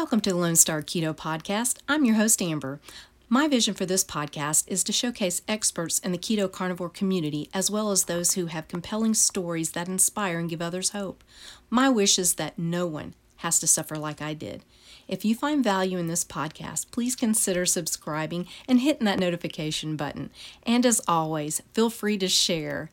[0.00, 1.76] Welcome to the Lone Star Keto Podcast.
[1.86, 2.80] I'm your host, Amber.
[3.28, 7.70] My vision for this podcast is to showcase experts in the keto carnivore community as
[7.70, 11.22] well as those who have compelling stories that inspire and give others hope.
[11.68, 14.64] My wish is that no one has to suffer like I did.
[15.06, 20.30] If you find value in this podcast, please consider subscribing and hitting that notification button.
[20.62, 22.88] And as always, feel free to share.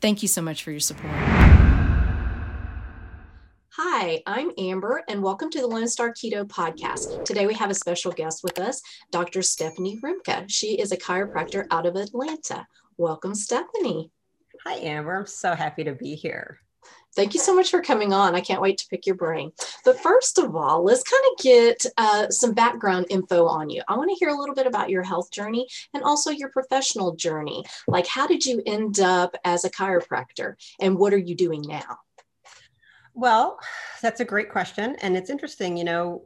[0.00, 1.59] Thank you so much for your support.
[3.82, 7.24] Hi, I'm Amber, and welcome to the Lone Star Keto Podcast.
[7.24, 9.40] Today we have a special guest with us, Dr.
[9.40, 10.44] Stephanie Rimka.
[10.48, 12.66] She is a chiropractor out of Atlanta.
[12.98, 14.10] Welcome, Stephanie.
[14.66, 15.16] Hi, Amber.
[15.16, 16.60] I'm so happy to be here.
[17.16, 18.34] Thank you so much for coming on.
[18.34, 19.50] I can't wait to pick your brain.
[19.86, 23.82] But first of all, let's kind of get uh, some background info on you.
[23.88, 27.16] I want to hear a little bit about your health journey and also your professional
[27.16, 27.64] journey.
[27.88, 31.98] Like, how did you end up as a chiropractor and what are you doing now?
[33.14, 33.58] Well,
[34.02, 34.96] that's a great question.
[35.02, 36.22] And it's interesting, you know,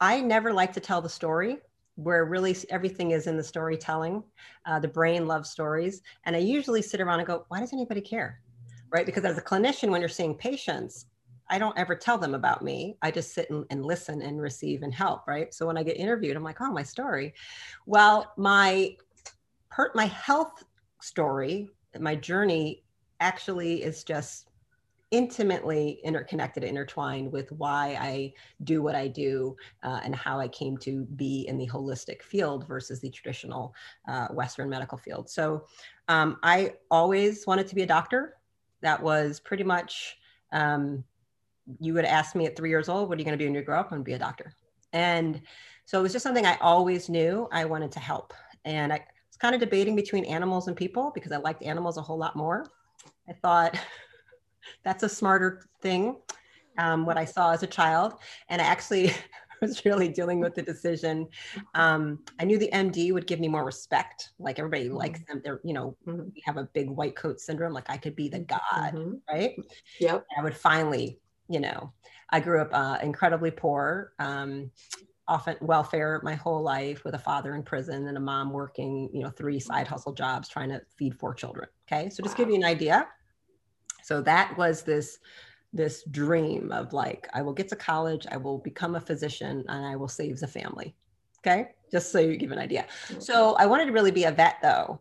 [0.00, 1.58] I never like to tell the story
[1.96, 4.22] where really everything is in the storytelling.
[4.66, 6.02] Uh, the brain loves stories.
[6.24, 8.40] And I usually sit around and go, why does anybody care?
[8.90, 9.06] right?
[9.06, 11.06] Because as a clinician, when you're seeing patients,
[11.50, 12.96] I don't ever tell them about me.
[13.02, 15.52] I just sit and, and, listen and receive and help, right?
[15.52, 17.34] So when I get interviewed, I'm like, oh, my story.
[17.86, 18.96] Well, my
[19.68, 20.64] hurt my health
[21.00, 22.84] story, my journey
[23.20, 24.47] actually is just
[25.10, 30.76] intimately interconnected, intertwined with why I do what I do uh, and how I came
[30.78, 33.74] to be in the holistic field versus the traditional
[34.06, 35.30] uh, Western medical field.
[35.30, 35.64] So
[36.08, 38.36] um, I always wanted to be a doctor
[38.82, 40.18] that was pretty much
[40.52, 41.04] um,
[41.80, 43.54] you would ask me at three years old, what are you going to be when
[43.54, 43.90] you grow up?
[43.90, 44.54] To be a doctor.
[44.92, 45.40] And
[45.84, 48.32] so it was just something I always knew I wanted to help.
[48.64, 52.02] And I was kind of debating between animals and people because I liked animals a
[52.02, 52.66] whole lot more.
[53.28, 53.78] I thought
[54.84, 56.16] that's a smarter thing,
[56.78, 58.14] um, what I saw as a child.
[58.48, 59.12] And I actually
[59.60, 61.28] was really dealing with the decision.
[61.74, 64.30] Um, I knew the MD would give me more respect.
[64.38, 64.96] Like everybody mm-hmm.
[64.96, 65.40] likes them.
[65.44, 66.28] They're, you know, mm-hmm.
[66.34, 67.72] we have a big white coat syndrome.
[67.72, 69.14] Like I could be the god, mm-hmm.
[69.28, 69.54] right?
[70.00, 70.26] Yep.
[70.30, 71.92] And I would finally, you know,
[72.30, 74.12] I grew up uh, incredibly poor.
[74.18, 74.70] Um,
[75.28, 79.22] often welfare my whole life with a father in prison and a mom working, you
[79.22, 81.68] know, three side hustle jobs trying to feed four children.
[81.86, 82.08] Okay.
[82.08, 82.44] So just wow.
[82.44, 83.06] give you an idea.
[84.02, 85.18] So that was this
[85.72, 89.84] this dream of like, I will get to college, I will become a physician, and
[89.84, 90.94] I will save the family.
[91.40, 91.68] Okay.
[91.92, 92.86] Just so you give an idea.
[93.18, 95.00] So I wanted to really be a vet though,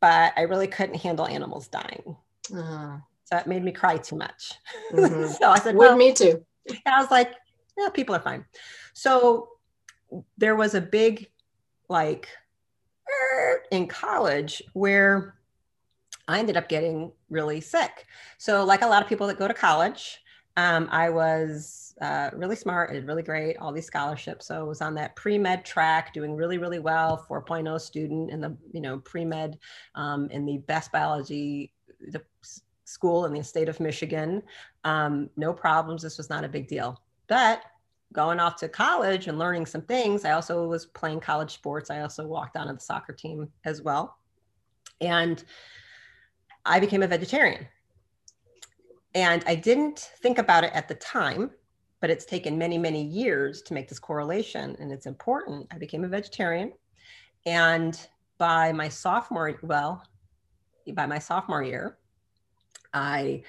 [0.00, 2.16] but I really couldn't handle animals dying.
[2.54, 2.98] Uh-huh.
[3.24, 4.52] So it made me cry too much.
[4.92, 5.32] Mm-hmm.
[5.40, 6.44] so I said, well, me too.
[6.86, 7.32] I was like,
[7.78, 8.44] yeah, people are fine.
[8.92, 9.48] So
[10.38, 11.28] there was a big,
[11.88, 12.28] like,
[13.70, 15.36] in college where
[16.30, 18.06] I ended up getting really sick.
[18.38, 20.20] So, like a lot of people that go to college,
[20.56, 24.46] um, I was uh, really smart, I did really great, all these scholarships.
[24.46, 28.56] So I was on that pre-med track, doing really, really well, 4.0 student in the,
[28.72, 29.58] you know, pre-med
[29.94, 32.22] um, in the best biology the
[32.84, 34.42] school in the state of Michigan.
[34.84, 36.02] Um, no problems.
[36.02, 37.00] This was not a big deal.
[37.28, 37.62] But
[38.12, 41.90] going off to college and learning some things, I also was playing college sports.
[41.90, 44.16] I also walked on to the soccer team as well.
[45.00, 45.44] And
[46.64, 47.66] I became a vegetarian.
[49.14, 51.50] And I didn't think about it at the time,
[52.00, 54.76] but it's taken many, many years to make this correlation.
[54.78, 55.66] And it's important.
[55.72, 56.72] I became a vegetarian.
[57.46, 57.98] And
[58.38, 60.02] by my sophomore, well,
[60.94, 61.98] by my sophomore year,
[62.94, 63.42] I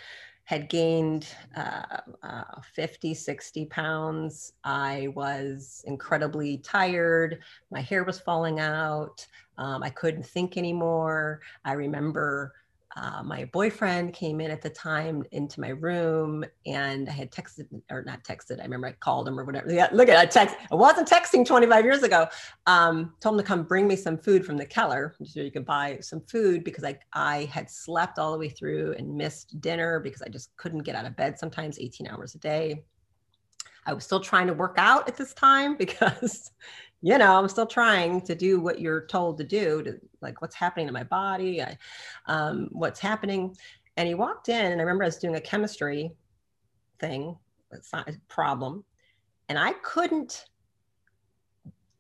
[0.44, 2.44] had gained uh, uh,
[2.74, 4.54] 50, 60 pounds.
[4.64, 7.40] I was incredibly tired.
[7.72, 9.26] My hair was falling out.
[9.58, 11.42] Um, I couldn't think anymore.
[11.64, 12.54] I remember
[12.98, 17.68] uh, my boyfriend came in at the time into my room and I had texted
[17.90, 18.60] or not texted.
[18.60, 19.72] I remember I called him or whatever.
[19.72, 20.58] Yeah, look at I text.
[20.72, 22.28] I wasn't texting 25 years ago.
[22.68, 25.66] Um, told him to come bring me some food from the Keller so you could
[25.66, 30.02] buy some food because I, I had slept all the way through and missed dinner
[30.02, 32.84] because I just couldn't get out of bed sometimes 18 hours a day.
[33.86, 36.52] I was still trying to work out at this time because
[37.02, 40.56] you know i'm still trying to do what you're told to do to like what's
[40.56, 41.78] happening to my body I,
[42.28, 43.56] um, what's happening.
[43.98, 46.12] And he walked in and i remember i was doing a chemistry
[47.00, 47.36] thing
[48.28, 48.84] problem
[49.50, 50.46] and i couldn't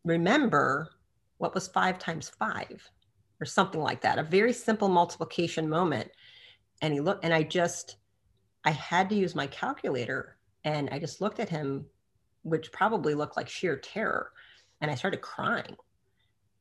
[0.03, 0.89] remember
[1.37, 2.89] what was five times five
[3.39, 6.09] or something like that a very simple multiplication moment.
[6.83, 7.97] And he looked and i just
[8.65, 11.85] i had to use my calculator and i just looked at him
[12.43, 14.31] which probably looked like sheer terror
[14.81, 15.75] and I started crying.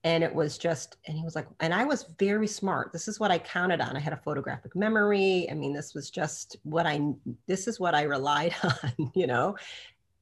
[0.03, 2.91] And it was just, and he was like, and I was very smart.
[2.91, 3.97] This is what I counted on.
[3.97, 5.47] I had a photographic memory.
[5.51, 7.01] I mean, this was just what I,
[7.47, 9.57] this is what I relied on, you know,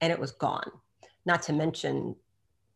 [0.00, 0.70] and it was gone.
[1.26, 2.16] not to mention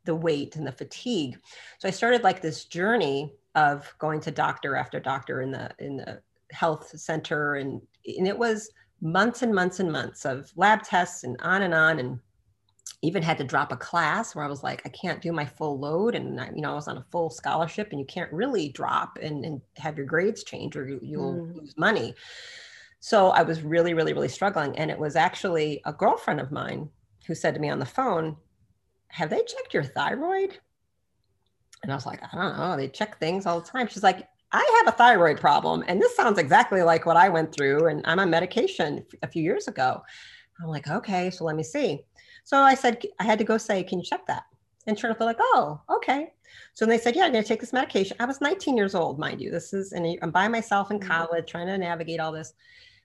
[0.04, 1.38] the weight and the fatigue.
[1.78, 5.96] So I started like this journey of going to doctor after doctor in the in
[5.96, 6.20] the
[6.50, 8.70] health center and and it was
[9.00, 12.18] months and months and months of lab tests and on and on and
[13.02, 15.78] even had to drop a class where I was like, I can't do my full
[15.78, 16.14] load.
[16.14, 19.18] And, I, you know, I was on a full scholarship and you can't really drop
[19.20, 21.56] and, and have your grades change or you, will mm.
[21.56, 22.14] lose money.
[23.00, 24.78] So I was really, really, really struggling.
[24.78, 26.88] And it was actually a girlfriend of mine
[27.26, 28.36] who said to me on the phone,
[29.08, 30.58] Have they checked your thyroid?
[31.82, 32.76] And I was like, I don't know.
[32.76, 33.88] They check things all the time.
[33.88, 35.82] She's like, I have a thyroid problem.
[35.88, 37.88] And this sounds exactly like what I went through.
[37.88, 40.02] And I'm on medication a few years ago.
[40.62, 42.04] I'm like, okay, so let me see.
[42.44, 44.44] So I said, I had to go say, can you check that?
[44.86, 46.32] And sure enough, they're like, oh, okay.
[46.74, 48.16] So they said, yeah, I'm going to take this medication.
[48.20, 49.50] I was 19 years old, mind you.
[49.50, 51.08] This is, and I'm by myself in mm-hmm.
[51.08, 52.54] college trying to navigate all this.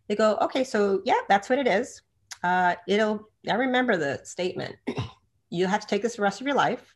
[0.07, 2.01] They go, okay, so yeah, that's what it is.
[2.43, 4.75] Uh, it'll, I remember the statement.
[5.49, 6.93] you have to take this the rest of your life.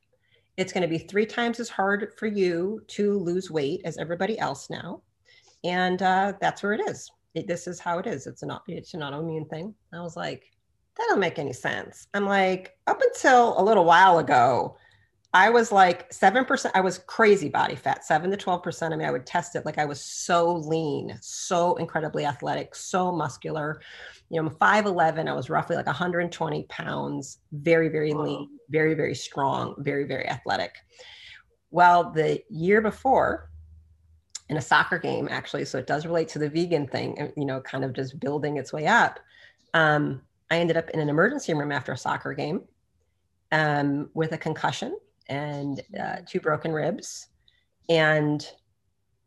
[0.57, 4.37] It's going to be three times as hard for you to lose weight as everybody
[4.39, 5.01] else now.
[5.63, 7.09] And uh, that's where it is.
[7.35, 8.27] It, this is how it is.
[8.27, 9.73] It's an, it's an autoimmune thing.
[9.93, 10.43] I was like,
[10.97, 12.07] that don't make any sense.
[12.13, 14.77] I'm like, up until a little while ago,
[15.33, 16.71] I was like 7%.
[16.73, 18.91] I was crazy body fat, 7 to 12%.
[18.91, 23.13] I mean, I would test it like I was so lean, so incredibly athletic, so
[23.13, 23.81] muscular.
[24.29, 25.29] You know, I'm 5'11.
[25.29, 30.75] I was roughly like 120 pounds, very, very lean, very, very strong, very, very athletic.
[31.69, 33.49] Well, the year before,
[34.49, 37.61] in a soccer game, actually, so it does relate to the vegan thing, you know,
[37.61, 39.17] kind of just building its way up.
[39.73, 42.61] Um, I ended up in an emergency room after a soccer game
[43.53, 47.29] um, with a concussion and uh, two broken ribs.
[47.87, 48.45] And,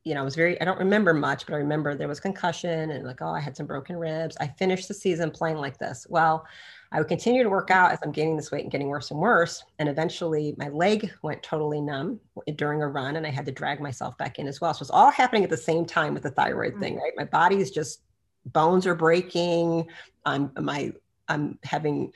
[0.04, 2.90] you know, I was very, I don't remember much, but I remember there was concussion
[2.90, 4.36] and like, oh, I had some broken ribs.
[4.38, 6.06] I finished the season playing like this.
[6.10, 6.46] Well,
[6.92, 9.18] I would continue to work out as I'm gaining this weight and getting worse and
[9.18, 9.64] worse.
[9.78, 12.20] And eventually my leg went totally numb
[12.56, 14.74] during a run and I had to drag myself back in as well.
[14.74, 17.00] So it's all happening at the same time with the thyroid thing, mm.
[17.00, 17.12] right?
[17.16, 18.02] My body is just
[18.46, 19.88] bones are breaking.
[20.26, 20.92] I'm my
[21.28, 22.12] I'm having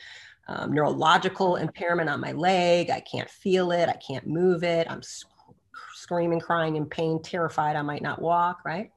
[0.49, 2.90] um, neurological impairment on my leg.
[2.90, 3.88] I can't feel it.
[3.88, 4.90] I can't move it.
[4.90, 5.26] I'm sc-
[5.94, 8.90] screaming, crying in pain, terrified I might not walk, right?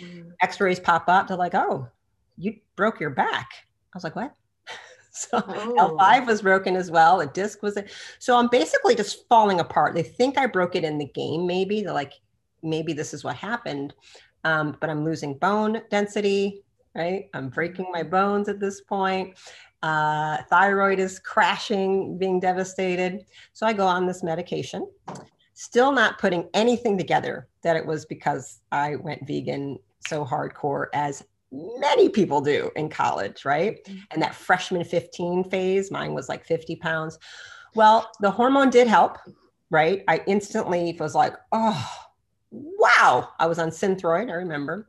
[0.00, 0.32] Mm.
[0.42, 1.28] X rays pop up.
[1.28, 1.88] They're like, oh,
[2.36, 3.48] you broke your back.
[3.94, 4.34] I was like, what?
[5.10, 5.96] so oh.
[5.98, 7.20] L5 was broken as well.
[7.20, 7.90] A disc was it.
[8.18, 9.94] So I'm basically just falling apart.
[9.94, 11.82] They think I broke it in the game, maybe.
[11.82, 12.12] They're like,
[12.62, 13.94] maybe this is what happened.
[14.44, 16.62] Um, but I'm losing bone density
[16.98, 17.30] right?
[17.32, 19.38] I'm breaking my bones at this point.
[19.82, 23.24] Uh, thyroid is crashing, being devastated.
[23.52, 24.86] So I go on this medication,
[25.54, 31.24] still not putting anything together that it was because I went vegan so hardcore as
[31.52, 33.82] many people do in college, right?
[33.84, 33.98] Mm-hmm.
[34.10, 37.18] And that freshman 15 phase, mine was like 50 pounds.
[37.74, 39.18] Well, the hormone did help,
[39.70, 40.02] right?
[40.08, 41.90] I instantly was like, oh,
[42.50, 43.28] wow.
[43.38, 44.88] I was on Synthroid, I remember.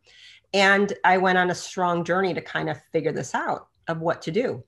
[0.54, 4.22] And I went on a strong journey to kind of figure this out of what
[4.24, 4.64] to do.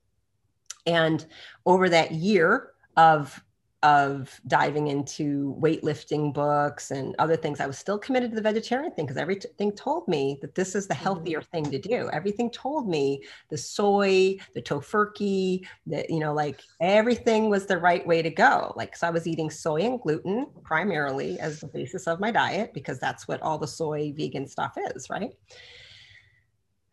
[0.85, 1.25] And
[1.65, 3.43] over that year of
[3.83, 8.91] of diving into weightlifting books and other things, I was still committed to the vegetarian
[8.91, 11.03] thing because everything told me that this is the mm-hmm.
[11.03, 12.09] healthier thing to do.
[12.13, 18.05] Everything told me the soy, the tofurkey, that you know, like everything was the right
[18.05, 18.73] way to go.
[18.75, 22.73] Like, so I was eating soy and gluten primarily as the basis of my diet
[22.73, 25.31] because that's what all the soy vegan stuff is, right?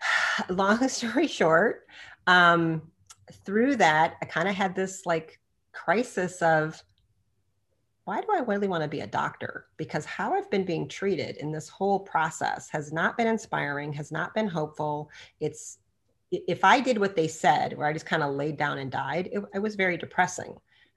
[0.48, 1.86] Long story short,
[2.26, 2.82] um,
[3.44, 5.38] through that, I kind of had this like
[5.72, 6.82] crisis of
[8.04, 9.66] why do I really want to be a doctor?
[9.76, 14.10] Because how I've been being treated in this whole process has not been inspiring, has
[14.10, 15.10] not been hopeful.
[15.40, 15.78] It's
[16.30, 19.28] if I did what they said, where I just kind of laid down and died,
[19.32, 20.46] it, it was very depressing.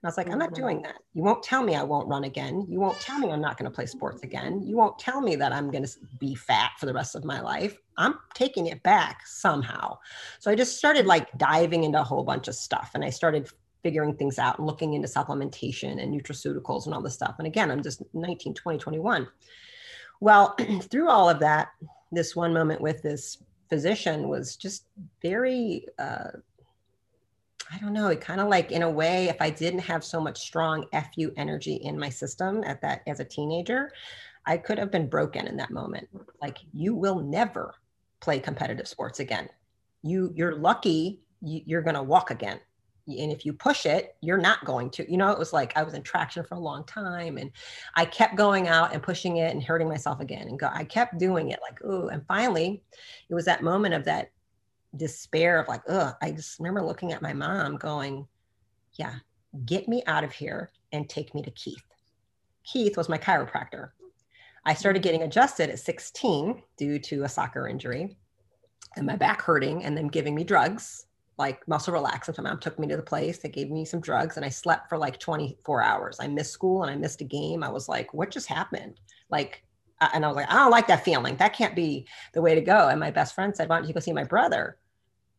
[0.02, 0.86] And I was like, I'm not doing mm-hmm.
[0.86, 1.02] that.
[1.14, 2.66] You won't tell me I won't run again.
[2.68, 4.60] You won't tell me I'm not going to play sports again.
[4.62, 7.40] You won't tell me that I'm going to be fat for the rest of my
[7.40, 7.76] life.
[7.98, 9.98] I'm taking it back somehow.
[10.40, 13.48] So I just started like diving into a whole bunch of stuff and I started
[13.82, 17.36] figuring things out and looking into supplementation and nutraceuticals and all this stuff.
[17.38, 19.28] And again, I'm just 19, 20, 21.
[20.20, 21.68] Well, through all of that,
[22.10, 24.84] this one moment with this physician was just
[25.22, 26.28] very uh,
[27.72, 30.20] I don't know, it kind of like in a way, if I didn't have so
[30.20, 33.92] much strong FU energy in my system at that as a teenager,
[34.44, 36.06] I could have been broken in that moment.
[36.42, 37.74] Like you will never
[38.20, 39.48] play competitive sports again.
[40.02, 42.60] You you're lucky you're going to walk again.
[43.20, 45.10] And if you push it, you're not going to.
[45.10, 47.50] You know, it was like I was in traction for a long time and
[47.94, 50.48] I kept going out and pushing it and hurting myself again.
[50.48, 52.82] And go, I kept doing it like, oh, and finally
[53.28, 54.30] it was that moment of that
[54.96, 58.26] despair of like, oh, I just remember looking at my mom going,
[58.94, 59.14] yeah,
[59.66, 61.84] get me out of here and take me to Keith.
[62.64, 63.90] Keith was my chiropractor.
[64.64, 65.04] I started mm-hmm.
[65.04, 68.16] getting adjusted at 16 due to a soccer injury
[68.96, 71.06] and my back hurting and then giving me drugs
[71.38, 72.38] like muscle relaxants.
[72.38, 73.38] My mom took me to the place.
[73.38, 76.18] They gave me some drugs and I slept for like 24 hours.
[76.20, 77.62] I missed school and I missed a game.
[77.62, 79.00] I was like, what just happened?
[79.30, 79.64] Like,
[80.12, 81.36] and I was like, I don't like that feeling.
[81.36, 82.88] That can't be the way to go.
[82.88, 84.76] And my best friend said, why don't you go see my brother?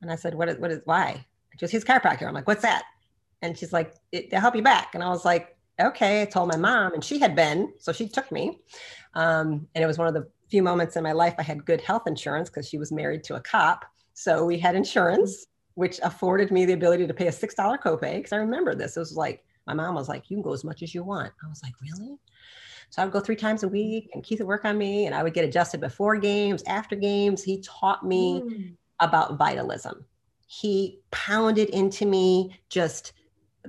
[0.01, 1.25] And I said, what is, what is, why?
[1.51, 2.27] She goes, he's a chiropractor.
[2.27, 2.83] I'm like, what's that?
[3.41, 4.95] And she's like, they'll help you back.
[4.95, 6.21] And I was like, okay.
[6.21, 8.59] I told my mom and she had been, so she took me.
[9.15, 11.81] Um, and it was one of the few moments in my life I had good
[11.81, 13.85] health insurance because she was married to a cop.
[14.13, 18.17] So we had insurance which afforded me the ability to pay a $6 copay.
[18.17, 18.95] Because I remember this.
[18.95, 21.31] It was like, my mom was like, you can go as much as you want.
[21.43, 22.17] I was like, really?
[22.89, 25.15] So I would go three times a week and Keith would work on me and
[25.15, 27.43] I would get adjusted before games, after games.
[27.43, 28.73] He taught me mm.
[28.99, 30.05] about vitalism.
[30.45, 33.13] He pounded into me just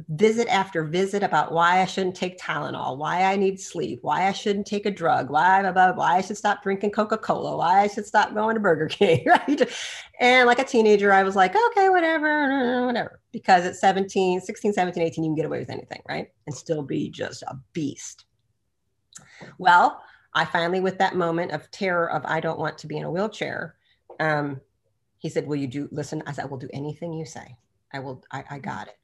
[0.09, 4.33] visit after visit about why I shouldn't take Tylenol, why I need sleep, why I
[4.33, 8.07] shouldn't take a drug, why blah, why I should stop drinking Coca-Cola, why I should
[8.07, 9.73] stop going to Burger King, right?
[10.19, 13.21] And like a teenager, I was like, okay, whatever, whatever.
[13.33, 16.29] Because at 17, 16, 17, 18, you can get away with anything, right?
[16.47, 18.25] And still be just a beast.
[19.59, 20.03] Well,
[20.35, 23.11] I finally, with that moment of terror of I don't want to be in a
[23.11, 23.77] wheelchair,
[24.19, 24.61] um,
[25.19, 27.57] he said, will you do, listen, I said, I will do anything you say.
[27.93, 28.99] I will, I, I got it.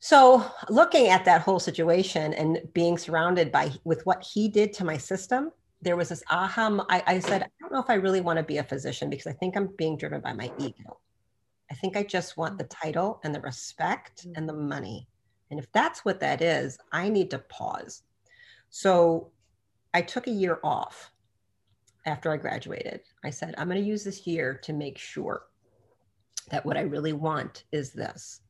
[0.00, 4.84] So looking at that whole situation and being surrounded by with what he did to
[4.84, 5.50] my system,
[5.82, 6.84] there was this aha.
[6.88, 9.26] I, I said, I don't know if I really want to be a physician because
[9.26, 10.98] I think I'm being driven by my ego.
[11.70, 14.32] I think I just want the title and the respect mm.
[14.36, 15.08] and the money.
[15.50, 18.02] And if that's what that is, I need to pause.
[18.70, 19.30] So
[19.94, 21.10] I took a year off
[22.06, 23.00] after I graduated.
[23.24, 25.42] I said, I'm going to use this year to make sure
[26.50, 28.40] that what I really want is this.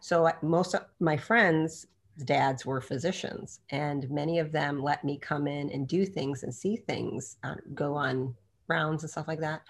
[0.00, 1.86] So most of my friends'
[2.24, 6.54] dads were physicians, and many of them let me come in and do things and
[6.54, 8.34] see things, uh, go on
[8.68, 9.62] rounds and stuff like that,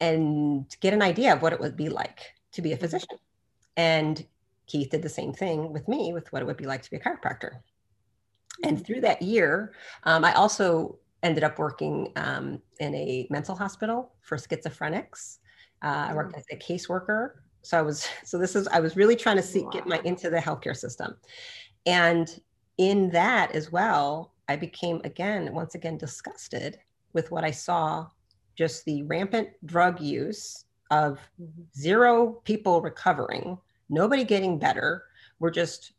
[0.00, 3.18] and get an idea of what it would be like to be a physician.
[3.76, 4.24] And
[4.66, 6.96] Keith did the same thing with me with what it would be like to be
[6.96, 7.60] a chiropractor.
[8.64, 9.72] And through that year,
[10.04, 15.38] um, I also ended up working um, in a mental hospital for schizophrenics.
[15.82, 19.16] Uh, I worked as a caseworker so I was, so this is, I was really
[19.16, 19.70] trying to see, wow.
[19.70, 21.16] get my into the healthcare system.
[21.86, 22.40] And
[22.78, 26.78] in that as well, I became again, once again, disgusted
[27.12, 28.06] with what I saw
[28.56, 31.62] just the rampant drug use of mm-hmm.
[31.76, 35.04] zero people recovering, nobody getting better.
[35.38, 35.92] We're just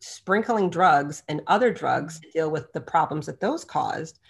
[0.00, 2.28] sprinkling drugs and other drugs mm-hmm.
[2.28, 4.20] to deal with the problems that those caused.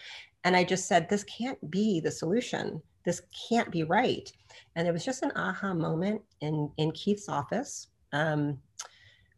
[0.45, 2.83] And I just said, this can't be the solution.
[3.05, 4.33] This can't be right.
[4.77, 8.59] And there was just an aha moment in, in Keith's office um,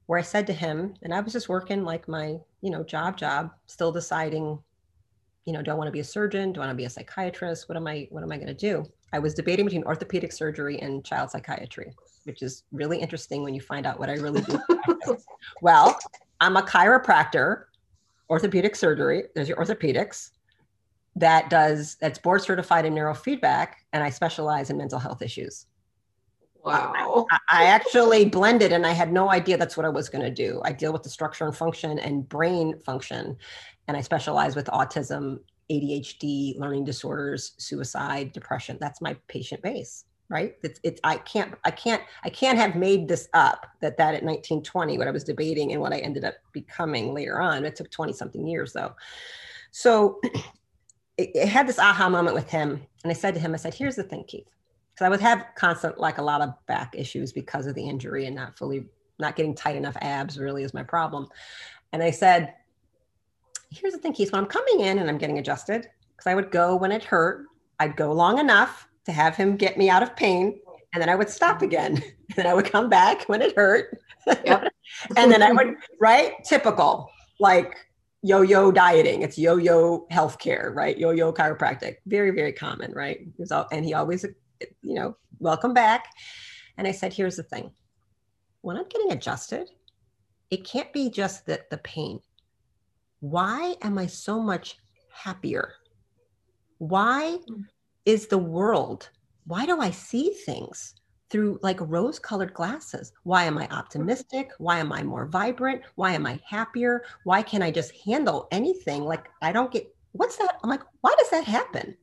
[0.07, 3.17] where I said to him, and I was just working like my, you know, job,
[3.17, 4.59] job, still deciding,
[5.45, 6.53] you know, do I want to be a surgeon?
[6.53, 7.69] Do I want to be a psychiatrist?
[7.69, 8.85] What am I, what am I going to do?
[9.13, 11.93] I was debating between orthopedic surgery and child psychiatry,
[12.25, 14.59] which is really interesting when you find out what I really do.
[15.63, 15.99] well,
[16.41, 17.65] I'm a chiropractor,
[18.31, 19.25] orthopedic surgery.
[19.35, 20.31] There's your orthopedics
[21.17, 25.67] that does that's board certified in neurofeedback and i specialize in mental health issues.
[26.65, 27.27] Wow.
[27.31, 30.31] I, I actually blended and i had no idea that's what i was going to
[30.31, 30.61] do.
[30.65, 33.37] I deal with the structure and function and brain function
[33.89, 35.39] and i specialize with autism
[35.71, 38.79] adhd learning disorders suicide depression.
[38.81, 40.57] That's my patient base right?
[40.63, 44.23] It's, it's i can't i can't i can't have made this up that that at
[44.23, 47.67] 1920 what i was debating and what i ended up becoming later on.
[47.67, 48.95] It took 20 something years though.
[49.73, 50.21] So
[51.17, 52.81] it, it, had this aha moment with him.
[53.03, 54.49] And I said to him, I said, here's the thing, Keith.
[54.93, 58.27] Because I would have constant, like a lot of back issues because of the injury
[58.27, 58.87] and not fully,
[59.19, 61.29] not getting tight enough abs really is my problem.
[61.93, 62.55] And I said,
[63.71, 66.51] here's the thing, Keith, when I'm coming in and I'm getting adjusted, because I would
[66.51, 67.47] go when it hurt,
[67.79, 70.61] I'd go long enough to have him get me out of pain.
[70.95, 72.03] And then I would stop again.
[72.35, 73.99] And then I would come back when it hurt.
[74.27, 74.73] Yep.
[75.19, 76.43] and then I would, right?
[76.45, 77.11] Typical.
[77.41, 77.77] Like
[78.23, 79.23] yo-yo dieting.
[79.23, 80.97] It's yo-yo healthcare right?
[80.97, 81.97] Yo-yo chiropractic.
[82.07, 83.27] Very very common right?
[83.71, 84.25] And he always
[84.83, 86.07] you know welcome back.
[86.79, 87.73] And i said here's the thing.
[88.61, 89.71] When i'm getting adjusted
[90.51, 92.21] it can't be just that the pain.
[93.21, 94.77] Why am i so much
[95.13, 95.75] happier?
[96.79, 97.65] Why mm.
[98.05, 99.11] is the world
[99.45, 100.95] why do i see things
[101.33, 103.13] through like rose colored glasses.
[103.25, 104.51] Why am I optimistic?
[104.59, 105.83] Why am I more vibrant?
[105.95, 107.03] Why am I happier?
[107.25, 109.03] Why can I just handle anything?
[109.03, 110.59] Like, I don't get what's that?
[110.63, 111.97] I'm like, why does that happen?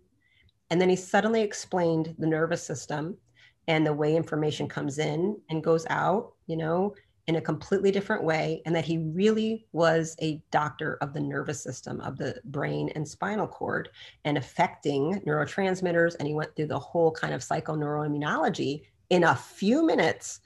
[0.71, 3.17] And then he suddenly explained the nervous system
[3.67, 6.95] and the way information comes in and goes out, you know,
[7.27, 11.61] in a completely different way and that he really was a doctor of the nervous
[11.61, 13.89] system of the brain and spinal cord
[14.25, 19.85] and affecting neurotransmitters and he went through the whole kind of psychoneuroimmunology in a few
[19.85, 20.39] minutes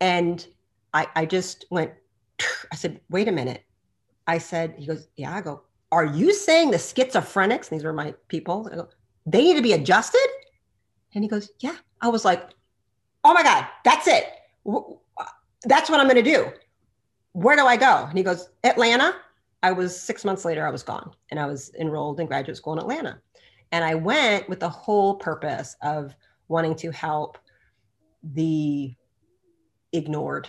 [0.00, 0.46] and
[0.92, 1.92] i i just went
[2.72, 3.64] i said wait a minute
[4.26, 5.62] i said he goes yeah i go
[5.92, 8.88] are you saying the schizophrenics these were my people go,
[9.26, 10.26] they need to be adjusted
[11.14, 12.50] and he goes yeah i was like
[13.24, 14.26] oh my god that's it
[14.66, 14.80] uh,
[15.64, 16.50] that's what I'm going to do.
[17.32, 18.06] Where do I go?
[18.08, 19.14] And he goes, Atlanta.
[19.62, 22.74] I was six months later, I was gone and I was enrolled in graduate school
[22.74, 23.18] in Atlanta.
[23.72, 26.14] And I went with the whole purpose of
[26.48, 27.38] wanting to help
[28.32, 28.94] the
[29.92, 30.48] ignored,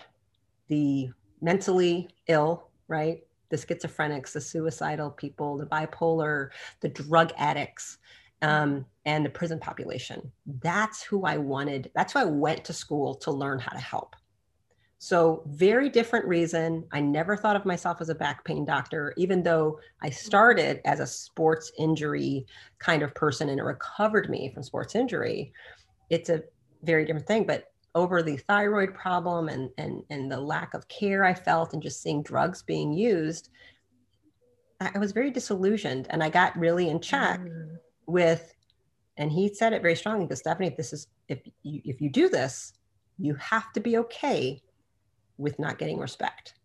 [0.67, 1.09] the
[1.41, 3.23] mentally ill, right?
[3.49, 6.49] The schizophrenics, the suicidal people, the bipolar,
[6.81, 7.97] the drug addicts,
[8.41, 10.31] um, and the prison population.
[10.61, 11.91] That's who I wanted.
[11.95, 14.15] That's why I went to school to learn how to help.
[14.97, 16.85] So, very different reason.
[16.91, 20.99] I never thought of myself as a back pain doctor, even though I started as
[20.99, 22.47] a sports injury
[22.79, 25.53] kind of person and it recovered me from sports injury.
[26.09, 26.43] It's a
[26.85, 27.45] very different thing.
[27.45, 31.81] But over the thyroid problem and, and, and the lack of care I felt and
[31.81, 33.49] just seeing drugs being used,
[34.81, 37.77] I was very disillusioned and I got really in check mm.
[38.05, 38.53] with,
[39.17, 42.09] and he said it very strongly, because Stephanie, if this is, if you, if you
[42.09, 42.73] do this,
[43.17, 44.61] you have to be okay
[45.37, 46.55] with not getting respect.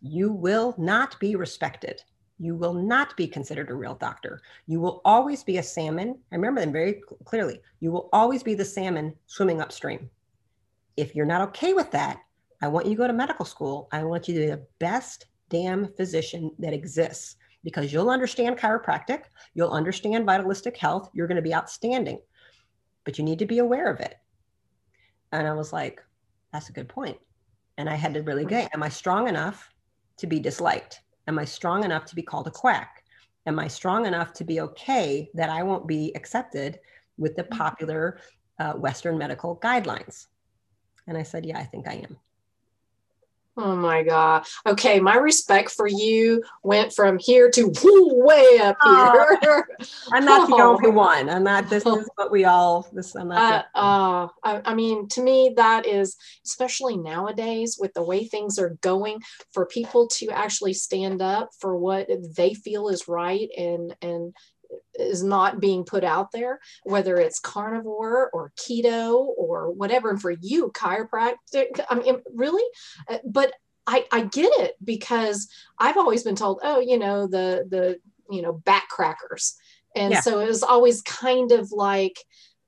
[0.00, 2.02] You will not be respected.
[2.44, 4.42] You will not be considered a real doctor.
[4.66, 6.18] You will always be a salmon.
[6.30, 7.62] I remember them very clearly.
[7.80, 10.10] You will always be the salmon swimming upstream.
[10.98, 12.18] If you're not okay with that,
[12.60, 13.88] I want you to go to medical school.
[13.92, 19.22] I want you to be the best damn physician that exists because you'll understand chiropractic,
[19.54, 22.20] you'll understand vitalistic health, you're going to be outstanding,
[23.04, 24.16] but you need to be aware of it.
[25.32, 26.02] And I was like,
[26.52, 27.16] that's a good point.
[27.78, 29.70] And I had to really get, am I strong enough
[30.18, 31.00] to be disliked?
[31.26, 33.04] Am I strong enough to be called a quack?
[33.46, 36.80] Am I strong enough to be okay that I won't be accepted
[37.18, 37.58] with the mm-hmm.
[37.58, 38.18] popular
[38.58, 40.26] uh, Western medical guidelines?
[41.06, 42.16] And I said, yeah, I think I am.
[43.56, 44.44] Oh my God.
[44.66, 49.68] Okay, my respect for you went from here to way up here.
[49.80, 50.56] Uh, I'm not oh.
[50.56, 51.30] the only one.
[51.30, 53.66] I'm not, this is what we all, this, I'm not.
[53.72, 58.58] Uh, uh, I, I mean, to me, that is, especially nowadays with the way things
[58.58, 59.20] are going,
[59.52, 64.34] for people to actually stand up for what they feel is right and, and,
[64.98, 70.10] is not being put out there, whether it's carnivore or keto or whatever.
[70.10, 72.64] And for you, chiropractic, I mean, really,
[73.08, 73.52] uh, but
[73.86, 78.42] I, I get it because I've always been told, oh, you know, the, the, you
[78.42, 79.56] know, back crackers.
[79.94, 80.20] And yeah.
[80.20, 82.18] so it was always kind of like,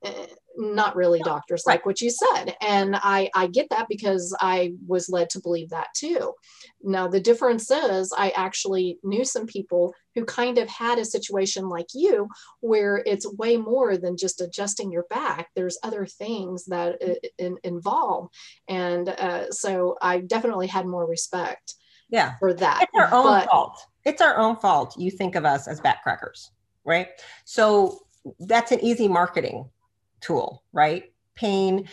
[0.05, 4.73] uh, not really doctors like what you said and i i get that because i
[4.87, 6.33] was led to believe that too.
[6.83, 11.69] Now the difference is i actually knew some people who kind of had a situation
[11.69, 12.29] like you
[12.61, 15.49] where it's way more than just adjusting your back.
[15.55, 17.01] There's other things that
[17.39, 18.29] in, involve
[18.69, 21.75] and uh, so i definitely had more respect
[22.09, 22.35] yeah.
[22.39, 23.79] for that it's our own but, fault.
[24.05, 26.51] It's our own fault you think of us as backcrackers
[26.87, 27.09] right?
[27.45, 27.99] So
[28.41, 29.69] that's an easy marketing
[30.27, 31.13] tool, right?
[31.35, 31.89] Pain,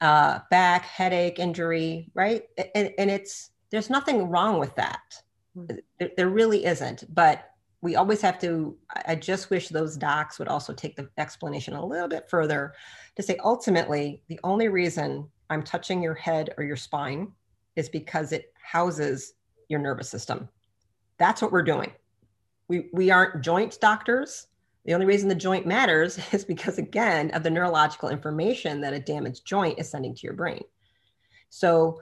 [0.00, 2.44] uh, back, headache, injury, right?
[2.74, 5.22] And, and it's, there's nothing wrong with that.
[5.54, 5.66] Hmm.
[5.98, 7.04] There, there really isn't.
[7.14, 7.50] But
[7.82, 11.84] we always have to, I just wish those docs would also take the explanation a
[11.84, 12.72] little bit further
[13.16, 17.30] to say ultimately, the only reason I'm touching your head or your spine
[17.76, 19.34] is because it houses
[19.68, 20.48] your nervous system.
[21.18, 21.92] That's what we're doing.
[22.68, 24.46] We, we aren't joint doctors.
[24.84, 29.00] The only reason the joint matters is because, again, of the neurological information that a
[29.00, 30.62] damaged joint is sending to your brain.
[31.48, 32.00] So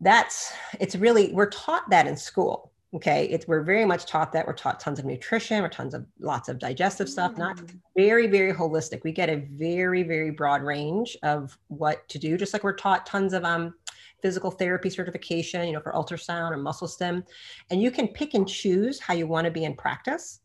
[0.00, 2.72] that's, it's really, we're taught that in school.
[2.94, 3.26] Okay.
[3.26, 4.46] It's, we're very much taught that.
[4.46, 7.38] We're taught tons of nutrition, we're tons of lots of digestive stuff, mm.
[7.38, 7.60] not
[7.96, 9.02] very, very holistic.
[9.02, 13.04] We get a very, very broad range of what to do, just like we're taught
[13.04, 13.74] tons of, um,
[14.22, 17.22] physical therapy certification, you know, for ultrasound or muscle stim.
[17.70, 20.40] And you can pick and choose how you want to be in practice.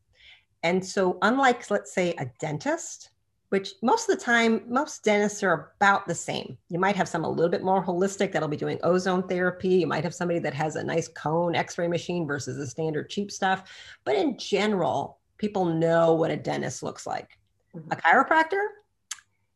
[0.63, 3.11] And so, unlike, let's say, a dentist,
[3.49, 6.57] which most of the time, most dentists are about the same.
[6.69, 9.69] You might have some a little bit more holistic that'll be doing ozone therapy.
[9.69, 13.09] You might have somebody that has a nice cone x ray machine versus the standard
[13.09, 13.69] cheap stuff.
[14.05, 17.37] But in general, people know what a dentist looks like.
[17.75, 17.91] Mm-hmm.
[17.91, 18.65] A chiropractor,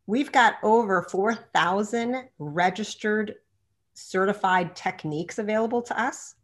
[0.07, 3.35] we've got over 4,000 registered
[3.93, 6.35] certified techniques available to us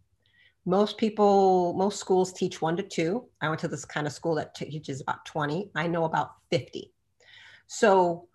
[0.66, 4.36] most people most schools teach one to two i went to this kind of school
[4.36, 6.94] that teaches about 20 i know about 50
[7.68, 8.28] so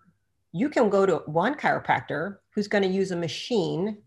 [0.51, 3.97] you can go to one chiropractor who's going to use a machine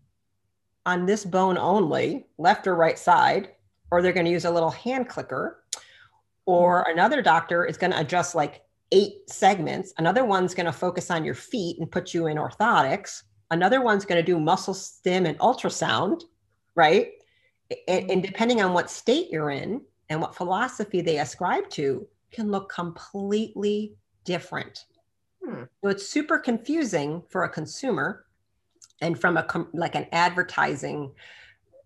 [0.85, 3.49] on this bone only, left or right side,
[3.91, 5.63] or they're going to use a little hand clicker,
[6.45, 6.91] or mm-hmm.
[6.91, 9.93] another doctor is going to adjust like eight segments.
[9.97, 13.23] Another one's going to focus on your feet and put you in orthotics.
[13.51, 16.23] Another one's going to do muscle stim and ultrasound,
[16.75, 17.11] right?
[17.87, 22.51] And, and depending on what state you're in and what philosophy they ascribe to, can
[22.51, 24.85] look completely different.
[25.43, 25.63] Hmm.
[25.83, 28.25] So it's super confusing for a consumer
[29.01, 31.11] and from a com- like an advertising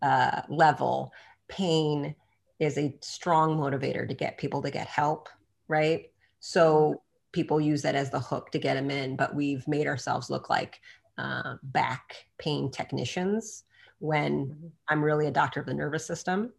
[0.02, 1.12] uh, level
[1.48, 2.16] pain
[2.60, 5.30] is a strong motivator to get people to get help
[5.68, 9.88] right so people use that as the hook to get them in but we've made
[9.88, 10.80] ourselves look like
[11.18, 13.64] uh, back pain technicians
[14.00, 14.68] when mm-hmm.
[14.90, 16.52] i'm really a doctor of the nervous system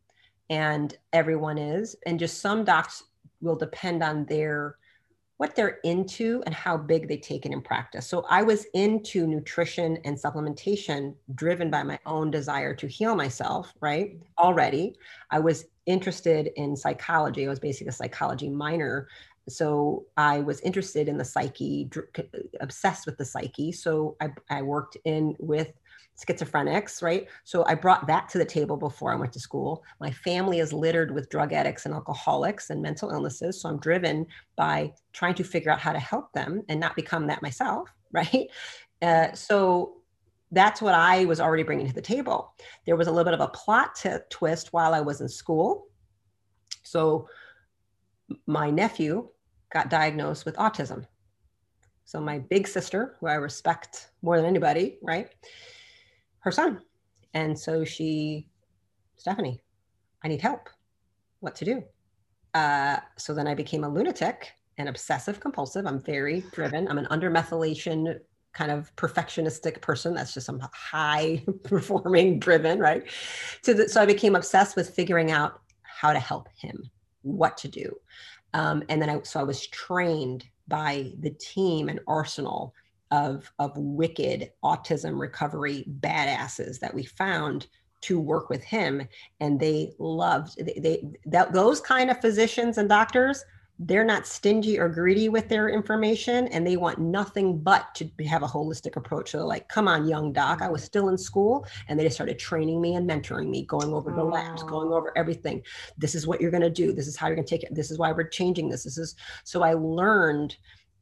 [0.51, 3.05] and everyone is and just some docs
[3.40, 4.77] will depend on their
[5.38, 8.07] what they're into and how big they take it in practice.
[8.07, 13.72] So I was into nutrition and supplementation driven by my own desire to heal myself,
[13.81, 14.16] right?
[14.38, 14.96] Already.
[15.31, 17.46] I was interested in psychology.
[17.46, 19.09] I was basically a psychology minor.
[19.49, 21.90] So I was interested in the psyche,
[22.61, 23.72] obsessed with the psyche.
[23.72, 25.72] So I, I worked in with
[26.16, 27.26] schizophrenics, right?
[27.44, 29.85] So I brought that to the table before I went to school.
[30.00, 33.61] My family is littered with drug addicts and alcoholics and mental illnesses.
[33.61, 34.26] So I'm driven
[34.57, 38.48] by trying to figure out how to help them and not become that myself, right?
[39.02, 39.96] Uh, so
[40.52, 42.55] that's what I was already bringing to the table.
[42.87, 45.88] There was a little bit of a plot twist while I was in school.
[46.83, 47.29] So
[48.46, 49.29] my nephew
[49.72, 51.05] got diagnosed with autism.
[52.05, 55.29] So my big sister, who I respect more than anybody, right?
[56.47, 56.81] Her son.
[57.35, 58.47] And so she,
[59.17, 59.61] Stephanie,
[60.25, 60.71] I need help.
[61.41, 61.83] What to do?
[62.55, 65.87] Uh, so then I became a lunatic and obsessive compulsive.
[65.87, 66.87] I'm very driven.
[66.87, 68.21] I'm an undermethylation
[68.55, 70.15] kind of perfectionistic person.
[70.15, 73.03] That's just some high performing driven, right?
[73.63, 76.81] So, the, so I became obsessed with figuring out how to help him,
[77.23, 77.93] what to do.
[78.55, 82.73] Um, and then I, so I was trained by the team and Arsenal
[83.11, 87.66] of, of wicked autism recovery badasses that we found
[88.03, 89.07] to work with him
[89.40, 93.42] and they loved they, they that those kind of physicians and doctors
[93.79, 98.42] they're not stingy or greedy with their information and they want nothing but to have
[98.42, 99.33] a holistic approach.
[99.33, 100.87] So like come on young doc i was mm-hmm.
[100.87, 104.25] still in school and they just started training me and mentoring me going over the
[104.25, 105.62] labs going over everything.
[105.99, 106.92] This is what you're going to do.
[106.92, 107.75] This is how you're going to take it.
[107.75, 108.85] This is why we're changing this.
[108.85, 109.14] This is
[109.45, 110.57] so i learned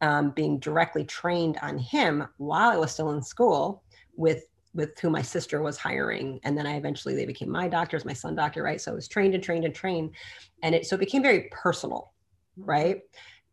[0.05, 3.83] um, being directly trained on him while I was still in school
[4.17, 6.40] with with who my sister was hiring.
[6.43, 8.81] And then i eventually they became my doctors my son doctor right?
[8.81, 10.11] So i was trained and trained and trained.
[10.62, 12.12] And it so it became very personal
[12.57, 13.01] right?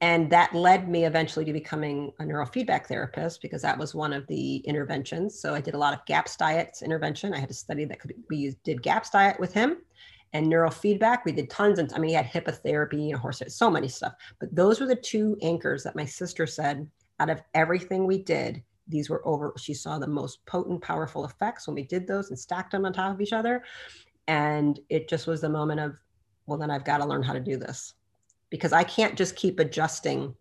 [0.02, 4.28] And that led me eventually to becoming a neurofeedback therapist because that was one of
[4.28, 5.40] the interventions.
[5.40, 7.34] So i did a lot of GAPS diets intervention.
[7.34, 9.78] I had a study that could we used, did GAPS diet with him
[10.34, 11.20] and neurofeedback.
[11.26, 14.13] We did tons and I mean, he had hippotherapy and horse, so many stuff.
[14.39, 16.88] But those were the two anchors that my sister said
[17.20, 19.54] out of everything we did, these were over.
[19.58, 22.94] She saw the most potent, powerful effects when we did those and stacked them on
[22.94, 23.63] top of each other.
[24.28, 25.96] And it just was the moment of,
[26.46, 27.94] well, then I've got to learn how to do this
[28.50, 30.36] because I can't just keep adjusting.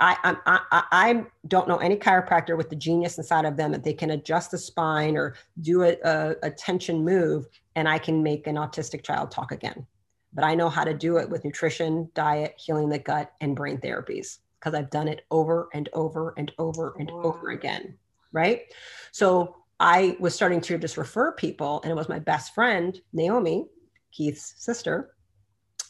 [0.00, 3.84] I, I, I, I don't know any chiropractor with the genius inside of them that
[3.84, 8.22] they can adjust the spine or do a, a, a tension move and I can
[8.22, 9.86] make an autistic child talk again.
[10.34, 13.78] But I know how to do it with nutrition, diet, healing the gut, and brain
[13.78, 17.22] therapies because I've done it over and over and over and wow.
[17.22, 17.98] over again.
[18.32, 18.62] Right.
[19.10, 23.66] So I was starting to just refer people, and it was my best friend, Naomi,
[24.12, 25.14] Keith's sister,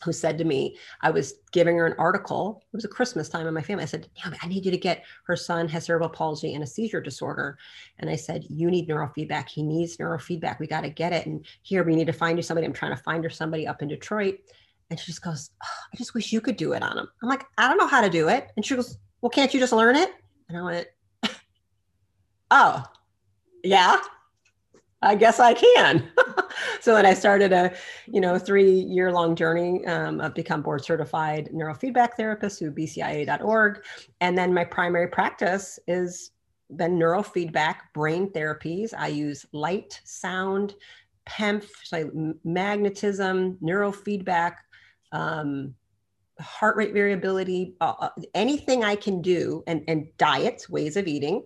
[0.05, 2.63] who said to me, I was giving her an article.
[2.73, 3.85] It was a Christmas time in my family.
[3.85, 7.01] I said, I need you to get her son has cerebral palsy and a seizure
[7.01, 7.59] disorder.
[7.99, 9.49] And I said, You need neurofeedback.
[9.49, 10.59] He needs neurofeedback.
[10.59, 11.27] We got to get it.
[11.27, 12.67] And here we need to find you somebody.
[12.67, 14.39] I'm trying to find her somebody up in Detroit.
[14.91, 17.09] And she just goes, oh, I just wish you could do it on him.
[17.23, 18.51] I'm like, I don't know how to do it.
[18.57, 20.11] And she goes, Well, can't you just learn it?
[20.49, 20.89] And I went,
[22.51, 22.85] Oh,
[23.65, 23.99] yeah.
[25.03, 26.09] I guess I can.
[26.81, 27.75] so then I started a,
[28.07, 33.83] you know, three year long journey um, of become board certified neurofeedback therapist through bcia.org.
[34.21, 36.31] And then my primary practice is
[36.77, 38.95] been neurofeedback brain therapies.
[38.97, 40.75] I use light, sound,
[41.29, 44.55] PEMF, so magnetism, neurofeedback,
[45.13, 45.75] um,
[46.41, 51.45] heart rate variability, uh, anything I can do, and, and diets, ways of eating,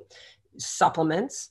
[0.59, 1.51] supplements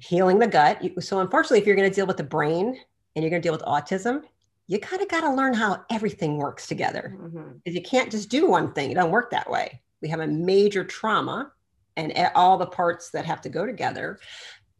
[0.00, 0.82] healing the gut.
[1.00, 2.76] So, unfortunately, if you're going to deal with the brain
[3.14, 4.22] and you're going to deal with autism,
[4.66, 7.16] you kind of got to learn how everything works together.
[7.20, 7.48] Mm-hmm.
[7.64, 9.80] You can't just do one thing, it doesn't work that way.
[10.00, 11.52] We have a major trauma
[11.96, 14.18] and all the parts that have to go together.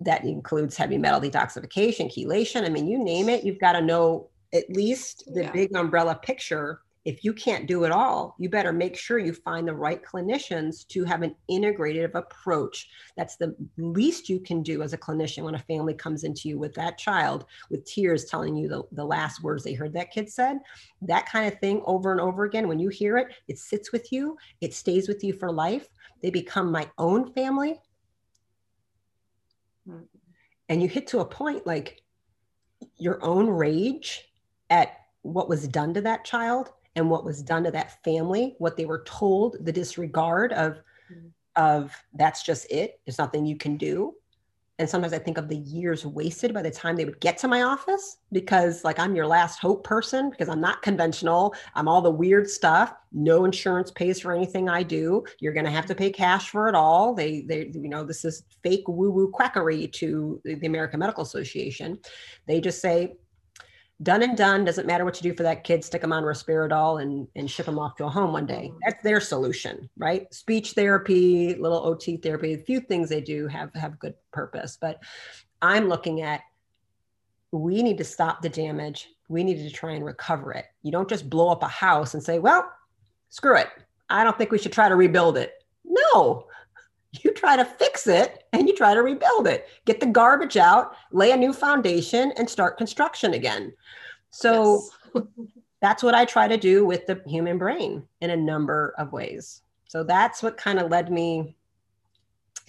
[0.03, 2.65] that includes heavy metal detoxification, chelation.
[2.65, 5.53] I mean, you name it, you've got to know at least the Yeah.
[5.53, 6.81] big umbrella picture.
[7.07, 10.87] If you can't do it all, you better make sure you find the right clinicians
[10.89, 12.91] to have an integrative approach.
[13.17, 16.59] That's the least you can do as a clinician when a family comes into you
[16.59, 20.31] with that child with tears telling you the, the last words they heard that kid
[20.31, 20.59] said.
[21.01, 22.69] That kind of thing over and over again.
[22.69, 25.89] When you hear it, it sits with you, it stays with you for life.
[26.23, 27.81] They become my own family.
[30.69, 32.03] And you hit to a point like
[32.99, 34.31] your own rage
[34.69, 38.77] at what was done to that child and what was done to that family, what
[38.77, 40.81] they were told, the disregard of,
[41.13, 41.31] Mm.
[41.57, 43.01] of that's just it.
[43.05, 44.15] There's nothing you can do.
[44.79, 47.49] And sometimes I think of the years wasted by the time they would get to
[47.49, 51.55] my office because, like, I'm your last hope person because I'm not conventional.
[51.75, 52.95] I'm all the weird stuff.
[53.13, 55.23] No insurance pays for anything I do.
[55.39, 57.13] You're going to have to pay cash for it all.
[57.13, 61.99] They, they, you know, this is fake woo woo quackery to the American Medical Association.
[62.47, 63.17] They just say,
[64.03, 64.65] done and done.
[64.65, 65.85] Doesn't matter what you do for that kid.
[65.85, 68.69] Stick them on Risperdal and, and ship them off to a home one day.
[68.69, 68.79] Mm-hmm.
[68.85, 70.33] That's their solution, right?
[70.33, 72.55] Speech therapy, little OT therapy.
[72.55, 75.03] A few things they do have have good purpose, but
[75.63, 76.41] I'm looking at
[77.53, 79.09] we need to stop the damage.
[79.29, 80.67] We need to try and recover it.
[80.83, 82.71] You don't just blow up a house and say, "Well,
[83.29, 83.69] screw it.
[84.09, 86.47] I don't think we should try to rebuild it." No,
[87.13, 89.67] you try to fix it and you try to rebuild it.
[89.85, 93.73] Get the garbage out, lay a new foundation, and start construction again.
[94.31, 94.83] So
[95.15, 95.25] Yes.
[95.81, 99.63] that's what I try to do with the human brain in a number of ways.
[99.89, 101.57] So that's what kind of led me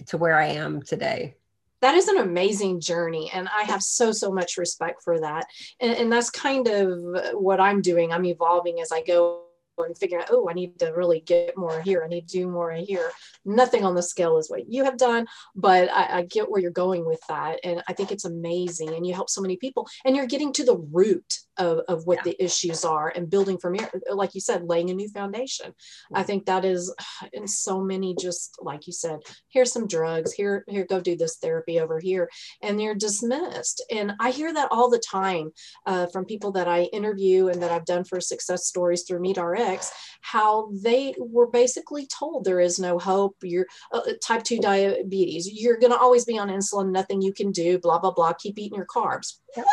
[0.06, 1.36] to where I am today.
[1.80, 5.46] that is an amazing journey and i have so so much respect for that
[5.80, 6.88] and, and that's kind of
[7.34, 9.41] what i'm doing i'm evolving as i go
[9.78, 12.02] and figuring out oh i need to really get more here.
[12.04, 13.10] I need to do more here.
[13.44, 16.70] Nothing on the scale is what you have done but I, I get where you're
[16.70, 20.14] going with that and i think it's amazing and you help so many people and
[20.14, 23.90] you're getting to the root of, of what the issues are and building from here
[24.12, 25.74] like you said laying a new foundation.
[26.14, 26.94] I think that is
[27.32, 31.36] in so many just like you said here's some drugs here here go do this
[31.36, 32.28] therapy over here
[32.62, 33.84] and they're dismissed.
[33.90, 35.52] And i hear that all the time
[35.86, 39.90] uh, from people that i interview and that i've done for success stories through MeatRx
[40.20, 45.78] how they were basically told there is no hope you're uh, type 2 diabetes you're
[45.78, 48.76] going to always be on insulin nothing you can do blah blah blah keep eating
[48.76, 49.38] your carbs.
[49.54, 49.66] What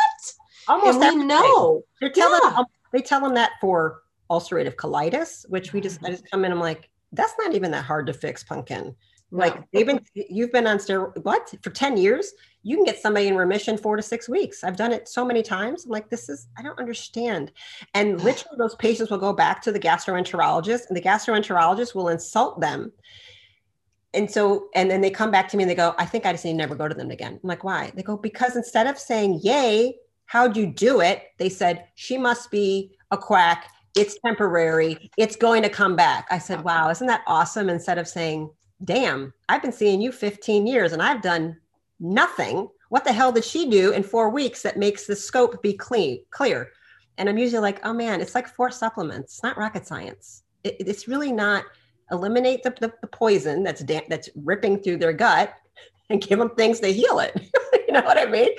[0.68, 2.62] Almost and we know They're telling Yeah.
[2.92, 6.12] they tell them that for ulcerative colitis, which we just I Mm-hmm.
[6.12, 6.52] just come in.
[6.52, 8.94] I'm like, that's not even that hard to fix, pumpkin.
[9.32, 9.64] Like no.
[9.72, 12.32] they've been you've been on steroid what for 10 years?
[12.62, 14.64] You can get somebody in remission four to six weeks.
[14.64, 15.84] I've done it so many times.
[15.84, 17.52] I'm like, this is I don't understand.
[17.94, 22.60] And literally those patients will go back to the gastroenterologist, and the gastroenterologist will insult
[22.60, 22.92] them.
[24.12, 26.32] And so, and then they come back to me and they go, I think I
[26.32, 27.38] just need to never go to them again.
[27.40, 27.92] I'm like, why?
[27.94, 29.94] They go, because instead of saying, Yay,
[30.30, 31.24] how'd you do it?
[31.38, 33.68] They said, She must be a quack.
[33.96, 35.10] It's temporary.
[35.16, 36.28] It's going to come back.
[36.30, 37.68] I said, Wow, isn't that awesome?
[37.68, 38.48] Instead of saying,
[38.84, 41.56] Damn, I've been seeing you 15 years and I've done
[41.98, 42.68] nothing.
[42.90, 46.22] What the hell did she do in four weeks that makes the scope be clean,
[46.30, 46.70] clear?
[47.18, 49.34] And I'm usually like, oh man, it's like four supplements.
[49.34, 50.44] It's not rocket science.
[50.62, 51.64] It, it's really not
[52.12, 55.52] eliminate the, the, the poison that's da- that's ripping through their gut
[56.08, 57.36] and give them things to heal it.
[57.94, 58.50] you know what I mean?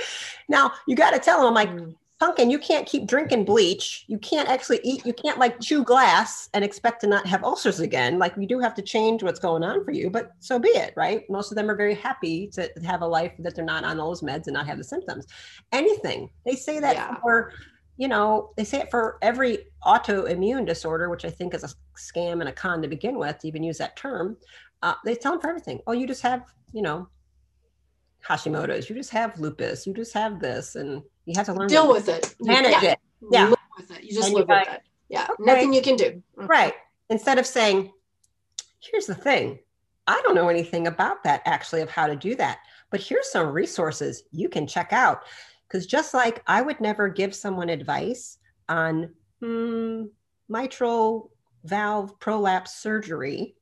[0.50, 1.96] Now you got to tell them, I'm like, Mm.
[2.20, 4.04] pumpkin, you can't keep drinking bleach.
[4.08, 7.80] You can't actually eat, you can't like chew glass and expect to not have ulcers
[7.80, 8.20] again.
[8.20, 10.94] Like you do have to change what's going on for you, but so be it,
[10.96, 11.24] right?
[11.30, 14.22] Most of them are very happy to have a life that they're not on those
[14.22, 15.26] meds and not have the symptoms.
[15.72, 16.30] Anything.
[16.46, 17.16] They say that Yeah.
[17.22, 17.54] for,
[17.98, 19.54] you know, they say it for every
[19.86, 23.48] autoimmune disorder, which I think is a scam and a con to begin with, to
[23.48, 24.38] even use that term.
[24.84, 25.80] Uh, they tell them for everything.
[25.88, 27.08] Oh, you just have, you know,
[28.28, 31.88] Hashimoto's, you just have lupus, you just have this, and you have to learn deal
[31.88, 32.92] to with it manage yeah.
[32.92, 33.00] it.
[33.32, 33.46] Yeah.
[33.50, 35.44] live with it you just And live with got- it yeah Okay.
[35.44, 36.48] nothing you can do Mm.
[36.48, 36.74] Right.
[37.10, 37.92] Instead of saying,
[38.80, 39.60] here's the thing,
[40.08, 43.48] I don't know anything about that actually of how to do that, but here's some
[43.52, 45.24] resources you can check out.
[45.68, 48.38] Because just like I would never give someone advice
[48.70, 50.04] on hmm,
[50.50, 51.32] mitral
[51.64, 53.56] valve prolapse surgery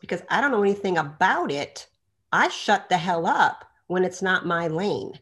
[0.00, 1.86] because I don't know anything about it,
[2.32, 5.12] I shut the hell up when it's not my lane.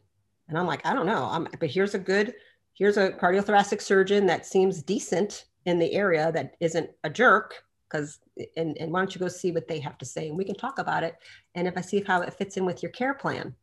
[0.47, 1.27] And I'm like, I don't know.
[1.31, 2.33] I'm, but here's a good,
[2.73, 7.63] here's a cardiothoracic surgeon that seems decent in the area that isn't a jerk.
[7.89, 8.19] Because,
[8.57, 10.55] and, and why don't you go see what they have to say and we can
[10.55, 11.15] talk about it.
[11.53, 13.53] And if I see how it fits in with your care plan,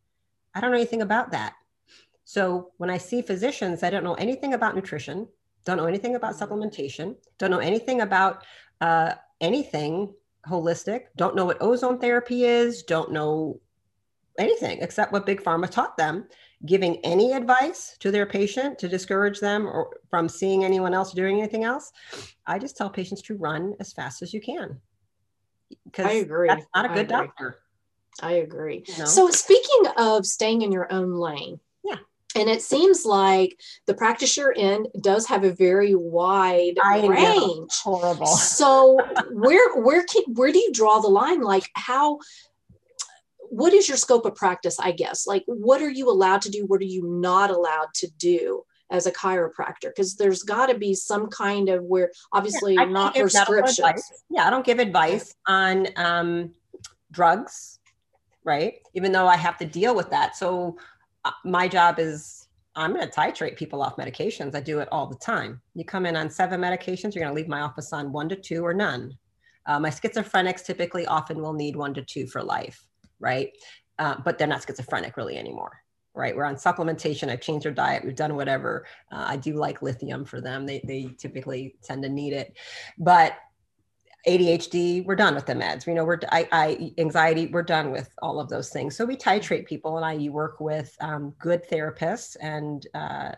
[0.55, 1.53] I don't know anything about that.
[2.23, 5.27] So when I see physicians, I don't know anything about nutrition,
[5.65, 8.45] don't know anything about supplementation, don't know anything about
[8.79, 10.13] uh, anything
[10.47, 13.59] holistic, don't know what ozone therapy is, don't know
[14.37, 16.25] anything except what big pharma taught them
[16.65, 21.39] giving any advice to their patient to discourage them or from seeing anyone else doing
[21.39, 21.91] anything else
[22.47, 24.79] i just tell patients to run as fast as you can
[25.85, 27.57] because i agree that's not a good doctor
[28.21, 29.05] i agree you know?
[29.05, 31.97] so speaking of staying in your own lane yeah
[32.35, 37.19] and it seems like the practice you're in does have a very wide I range.
[37.35, 37.67] Know.
[37.83, 38.25] Horrible.
[38.25, 38.99] So
[39.31, 41.41] where where can where do you draw the line?
[41.41, 42.19] Like how
[43.51, 45.27] what is your scope of practice i guess?
[45.27, 46.65] Like what are you allowed to do?
[46.65, 49.89] What are you not allowed to do as a chiropractor?
[49.93, 54.23] Because there's got to be some kind of where obviously yeah, not prescriptions.
[54.29, 56.51] yeah i don't give advice on um,
[57.11, 57.79] drugs
[58.43, 58.75] right?
[58.95, 60.35] Even though i have to deal with that.
[60.35, 60.77] So
[61.25, 64.55] uh, my job is i'm going to titrate people off medications.
[64.55, 65.61] I do it all the time.
[65.75, 68.37] You come in on seven medications you're going to leave my office on one to
[68.37, 69.17] two or none.
[69.65, 72.87] Uh, my schizophrenics typically often will need one to two for life
[73.21, 73.51] right?
[73.99, 75.81] Uh, but they're not schizophrenic really anymore,
[76.13, 76.35] right?
[76.35, 77.29] We're on supplementation.
[77.29, 78.03] I've changed their diet.
[78.03, 78.85] We've done whatever.
[79.11, 80.65] Uh, I do like lithium for them.
[80.65, 82.57] They, they typically tend to need it.
[82.97, 83.37] But
[84.27, 85.87] ADHD, we're done with the meds.
[85.87, 88.95] You know, we're I, I anxiety, we're done with all of those things.
[88.95, 93.31] So we titrate people, and I work with um, good therapists and uh,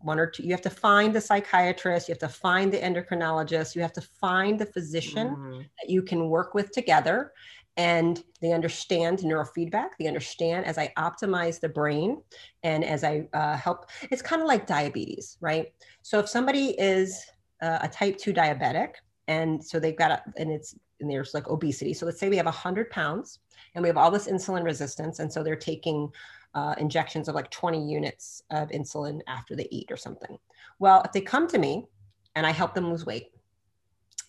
[0.00, 0.42] one or two.
[0.42, 4.00] You have to find the psychiatrist, you have to find the endocrinologist, you have to
[4.00, 5.58] find the physician mm-hmm.
[5.58, 7.32] that you can work with together,
[7.76, 9.90] and they understand neurofeedback.
[9.98, 12.20] They understand as I optimize the brain
[12.62, 13.86] and as I uh, help.
[14.10, 15.72] It's kind of like diabetes, right?
[16.02, 17.24] So if somebody is
[17.62, 18.94] uh, a type two diabetic,
[19.28, 21.94] and so they've got a, and it's and there's like obesity.
[21.94, 23.38] So let's say we have 100 pounds
[23.74, 26.10] and we have all this insulin resistance, and so they're taking
[26.54, 30.38] uh, injections of like 20 units of insulin after they eat or something.
[30.80, 31.86] Well, if they come to me
[32.34, 33.32] and I help them lose weight,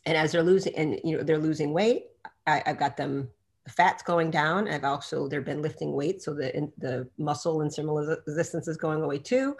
[0.05, 2.05] and as they're losing and you know they're losing weight,
[2.47, 3.29] I, have got them
[3.65, 4.67] the fat's going down.
[4.67, 9.03] I've also they've been lifting weights, so the the muscle and insulin resistance is going
[9.03, 9.55] away too.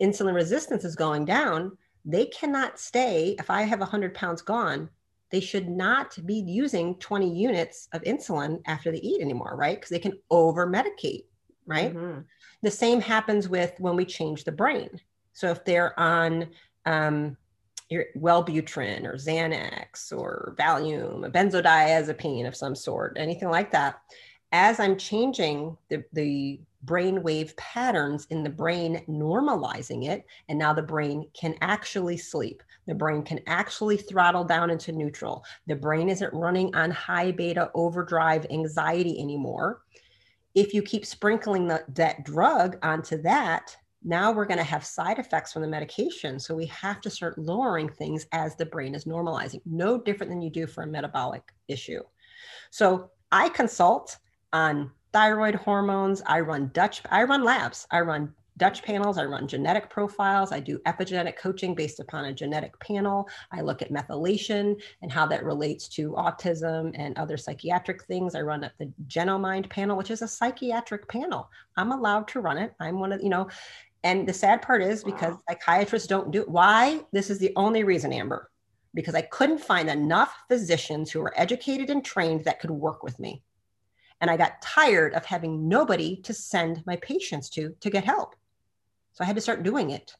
[0.00, 1.76] Insulin resistance is going down.
[2.04, 3.34] They cannot stay.
[3.38, 4.88] If I have 100 pounds gone,
[5.30, 9.76] they should not be using 20 units of insulin after they eat anymore, right?
[9.76, 11.24] Because they can over medicate,
[11.66, 11.94] right?
[11.94, 12.20] Mm-hmm.
[12.62, 14.88] The same happens with when we change the brain.
[15.32, 16.48] So if they're on
[16.86, 17.36] um,
[17.90, 24.00] your Wellbutrin or Xanax or Valium, a benzodiazepine of some sort, anything like that,
[24.52, 30.72] as I'm changing the, the brain wave patterns in the brain, normalizing it, and now
[30.72, 32.62] the brain can actually sleep.
[32.86, 35.44] The brain can actually throttle down into neutral.
[35.66, 39.82] The brain isn't running on high beta overdrive anxiety anymore.
[40.54, 45.18] If you keep sprinkling the, that drug onto that, now we're going to have side
[45.18, 46.38] effects from the medication.
[46.38, 50.42] So we have to start lowering things as the brain is normalizing, no different than
[50.42, 52.00] you do for a metabolic issue.
[52.70, 54.16] So I consult
[54.52, 56.22] on thyroid hormones.
[56.26, 60.60] I run Dutch, I run labs, I run Dutch panels, I run genetic profiles, I
[60.60, 63.26] do epigenetic coaching based upon a genetic panel.
[63.52, 68.34] I look at methylation and how that relates to autism and other psychiatric things.
[68.34, 71.48] I run the Genomind panel, which is a psychiatric panel.
[71.76, 72.74] I'm allowed to run it.
[72.80, 73.48] I'm one of, you know,
[74.02, 75.40] and the sad part is because wow.
[75.48, 76.48] psychiatrists don't do it.
[76.48, 77.00] Why?
[77.12, 78.50] This is the only reason, Amber,
[78.94, 83.18] because I couldn't find enough physicians who were educated and trained that could work with
[83.18, 83.42] me.
[84.20, 88.36] And I got tired of having nobody to send my patients to to get help.
[89.12, 90.14] So I had to start doing it.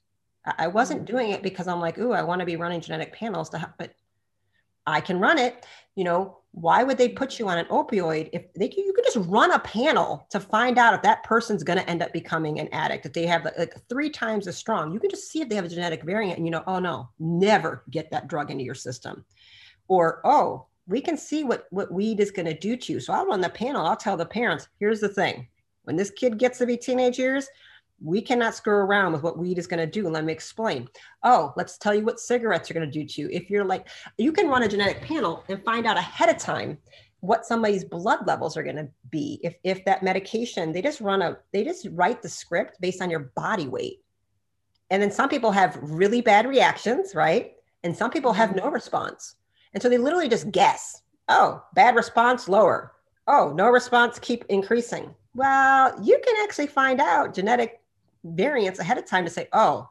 [0.44, 1.16] I wasn't mm-hmm.
[1.16, 3.72] doing it because I'm like, ooh, I want to be running genetic panels to help,
[3.78, 3.94] but
[4.86, 5.64] I can run it.
[5.94, 9.04] You know, why would they put you on an opioid if they can you could
[9.04, 12.58] just run a panel to find out if that person's going to end up becoming
[12.58, 14.92] an addict if they have like three times as strong.
[14.92, 17.08] You can just see if they have a genetic variant and you know oh no
[17.18, 19.24] never get that drug into your system.
[19.86, 23.00] Or oh we can see what what weed is going to do to you.
[23.00, 23.86] So i'll run the panel.
[23.86, 25.46] I'll tell the parents here's the thing.
[25.84, 27.48] When this kid gets to be teenage years
[28.02, 30.08] we cannot screw around with what weed is going to do.
[30.08, 30.88] Let me explain.
[31.22, 33.28] Oh, let's tell you what cigarettes are going to do to you.
[33.30, 36.78] If you're like, you can run a genetic panel and find out ahead of time
[37.20, 39.38] what somebody's blood levels are going to be.
[39.42, 43.10] If if that medication, they just run a, they just write the script based on
[43.10, 44.00] your body weight.
[44.90, 47.52] And then some people have really bad reactions, right?
[47.84, 48.74] And some people have no mm-hmm.
[48.74, 49.36] response.
[49.74, 51.02] And so they literally just guess.
[51.28, 52.92] Oh, bad response, lower.
[53.28, 55.14] Oh, no response, keep increasing.
[55.34, 57.80] Well, you can actually find out genetic
[58.24, 59.88] variants ahead of time to say, oh,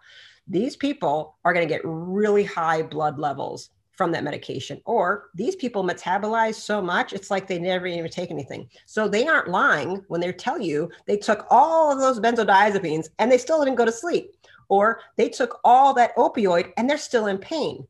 [0.47, 3.69] these people are going to get really high blood levels
[3.99, 8.31] from that medication, or these people metabolize so much, it's like they never even take
[8.31, 8.69] anything.
[8.85, 13.29] So they aren't lying when they tell you they took all of those benzodiazepines and
[13.29, 14.37] they still didn't go to sleep,
[14.69, 17.85] or they took all that opioid and they're still in pain.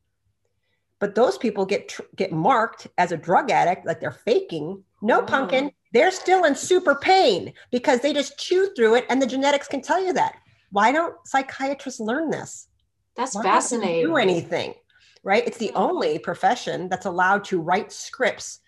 [0.97, 4.83] But those people get get marked as a drug addict, like they're faking.
[5.03, 5.27] No, mm-hmm.
[5.27, 9.67] pumpkin, they're still in super pain because they just chew through it and the genetics
[9.67, 10.35] can tell you that.
[10.71, 12.67] Why don't psychiatrists learn this?
[13.15, 14.05] That's Why fascinating.
[14.05, 14.75] Do anything,
[15.23, 15.45] right?
[15.45, 18.59] It's the only profession that's allowed to write scripts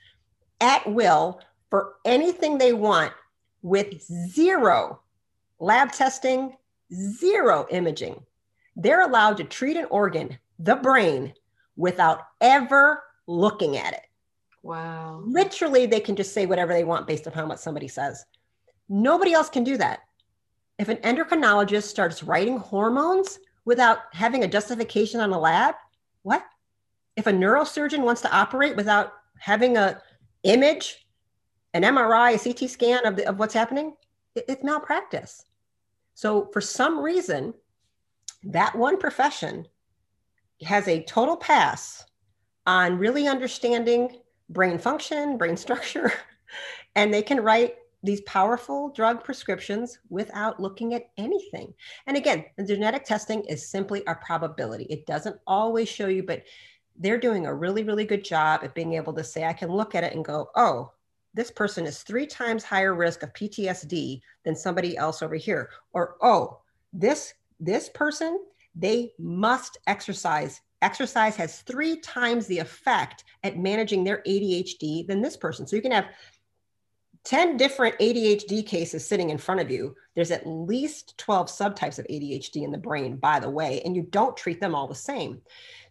[0.59, 3.13] at will for anything they want
[3.61, 4.99] with zero
[5.59, 6.57] lab testing,
[6.91, 8.19] zero imaging.
[8.75, 11.33] They're allowed to treat an organ, the brain,
[11.75, 14.01] without ever looking at it.
[14.63, 15.23] Wow.
[15.25, 18.25] Literally, they can just say whatever they want based upon what somebody says.
[18.89, 19.99] Nobody else can do that.
[20.77, 25.75] If an endocrinologist starts writing hormones without having a justification on a lab,
[26.23, 26.43] what?
[27.15, 30.01] If a neurosurgeon wants to operate without having a
[30.43, 31.05] image,
[31.73, 33.95] an MRI, a CT scan of, the, of what's happening,
[34.35, 35.45] it- it's malpractice.
[36.13, 37.53] So for some reason,
[38.43, 39.67] that one profession
[40.63, 42.03] has a total pass
[42.67, 44.19] on really understanding
[44.51, 46.11] brain function, brain structure,
[46.95, 51.73] and they can write these powerful drug prescriptions without looking at anything.
[52.07, 54.85] And again, the genetic testing is simply a probability.
[54.85, 56.43] It doesn't always show you, but
[56.97, 59.95] they're doing a really, really good job at being able to say, I can look
[59.95, 60.91] at it and go, oh,
[61.33, 65.69] this person is three times higher risk of PTSD than somebody else over here.
[65.93, 66.59] Or, oh,
[66.91, 68.39] this this person,
[68.75, 70.61] they must exercise.
[70.81, 75.67] Exercise has three times the effect at managing their ADHD than this person.
[75.67, 76.07] So you can have
[77.23, 79.95] 10 different ADHD cases sitting in front of you.
[80.15, 84.01] There's at least 12 subtypes of ADHD in the brain, by the way, and you
[84.01, 85.41] don't treat them all the same.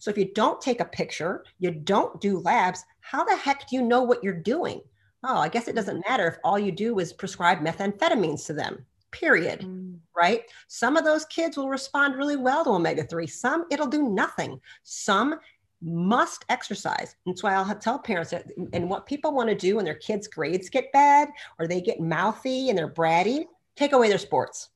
[0.01, 3.77] So if you don't take a picture, you don't do labs, how the heck do
[3.77, 4.81] you know what you're doing?
[5.23, 8.85] Oh, I guess it doesn't matter if all you do is prescribe methamphetamines to them,
[9.13, 9.90] period Mm.
[10.21, 10.43] Right?
[10.69, 13.27] Some of those kids will respond really well to omega 3.
[13.27, 14.61] Some it'll do nothing.
[14.83, 15.37] Some
[15.83, 17.17] must exercise.
[17.25, 20.29] That's why I'll tell parents that, and what people want to do when their kids'
[20.29, 23.47] grades get bad or they get mouthy and they're bratty,
[23.77, 24.69] take away their sports.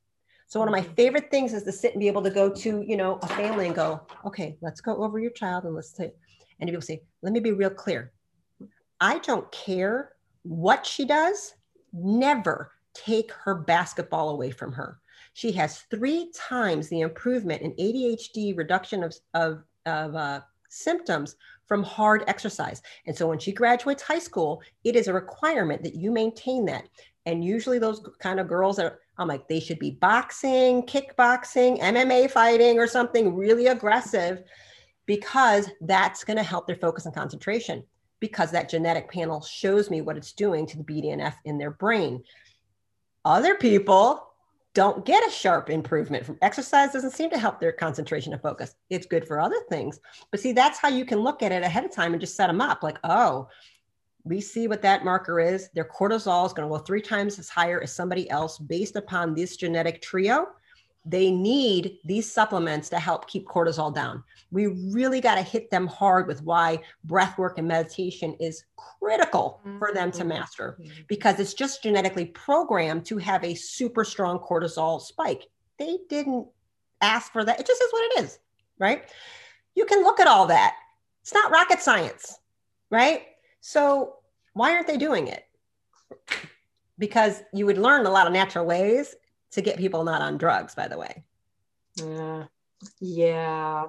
[0.46, 0.94] So one of my mm-hmm.
[0.94, 3.66] favorite things is to sit and be able to go to, you know, a family
[3.66, 6.12] and go, okay, let's go over your child and let's say,
[6.58, 8.12] and people say, let me be real clear.
[9.00, 11.54] I don't care what she does.
[11.92, 15.00] Never take her basketball away from her.
[15.34, 21.82] She has three times the improvement in ADHD reduction of, of, of uh, symptoms from
[21.82, 22.82] hard exercise.
[23.06, 26.88] And so when she graduates high school, it is a requirement that you maintain that.
[27.26, 32.30] And usually those kind of girls are, I'm like, they should be boxing, kickboxing, MMA
[32.30, 34.44] fighting, or something really aggressive
[35.06, 37.82] because that's going to help their focus and concentration
[38.20, 42.22] because that genetic panel shows me what it's doing to the BDNF in their brain.
[43.24, 44.33] Other people
[44.74, 48.74] don't get a sharp improvement from exercise doesn't seem to help their concentration and focus.
[48.90, 50.00] It's good for other things.
[50.30, 52.48] But see that's how you can look at it ahead of time and just set
[52.48, 52.82] them up.
[52.82, 53.48] Like oh
[54.24, 55.68] we see what that marker is.
[55.74, 59.34] Their cortisol is going to go three times as higher as somebody else based upon
[59.34, 60.46] this genetic trio
[61.04, 64.22] they need these supplements to help keep cortisol down
[64.54, 69.60] we really got to hit them hard with why breath work and meditation is critical
[69.80, 70.28] for them to Mhm.
[70.28, 70.78] master
[71.08, 75.48] because it's just genetically programmed to have a super strong cortisol spike.
[75.76, 76.46] They didn't
[77.00, 77.58] ask for that.
[77.58, 78.38] It just is what it is,
[78.78, 79.10] right?
[79.74, 80.76] You can look at all that.
[81.22, 82.38] It's not rocket science,
[82.90, 83.26] right?
[83.60, 84.18] So
[84.52, 85.44] why aren't they doing it?
[86.96, 89.16] Because you would learn a lot of natural ways
[89.54, 91.24] to get people not on drugs, by the way.
[91.96, 92.44] Yeah.
[93.00, 93.84] Yeah.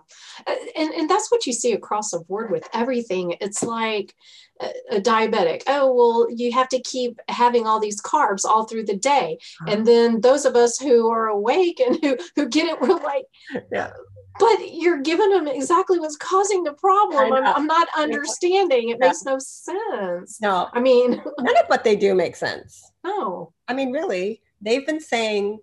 [0.48, 3.36] And, and that's what you see across the board with everything.
[3.42, 4.14] It's like
[4.62, 5.64] a, a diabetic.
[5.68, 9.38] Oh, well, you have to keep having all these carbs all through the day.
[9.62, 9.74] Uh-huh.
[9.74, 13.26] And then those of us who are awake and who, who get it, we're like,
[13.72, 13.92] Yeah.
[14.40, 17.34] but you're giving them exactly what's causing the problem.
[17.34, 17.44] I'm.
[17.44, 18.90] I'm not understanding.
[18.90, 19.08] It Yeah.
[19.08, 20.40] makes no sense.
[20.42, 22.92] No, I mean, none of what they do makes sense.
[23.04, 23.52] no.
[23.68, 25.60] I mean, really, they've been saying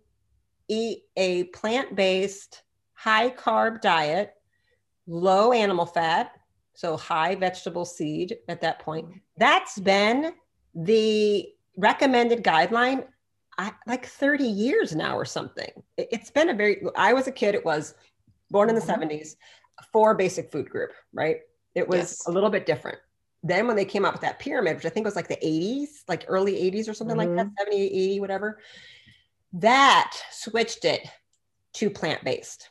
[0.68, 2.62] eat a plant based,
[2.94, 4.34] high carb diet,
[5.07, 6.32] low animal fat,
[6.74, 9.07] so high vegetable seed at that point.
[9.36, 10.32] That's been
[10.74, 13.07] the recommended guideline
[13.59, 15.70] I, like 30 years now or something.
[15.98, 17.94] It- It's been a very, I was a kid, it was
[18.50, 18.86] born in the Mhm.
[18.86, 19.36] 70s,
[19.92, 21.40] four basic food group, right?
[21.74, 22.26] It was Yes.
[22.26, 22.98] a little bit different.
[23.43, 26.05] Then when they came out with that pyramid, which I think was like the 80s,
[26.09, 28.59] like early 80s or something like that, 70, 80, whatever,
[29.55, 31.09] that switched it
[31.74, 32.70] to plant-based.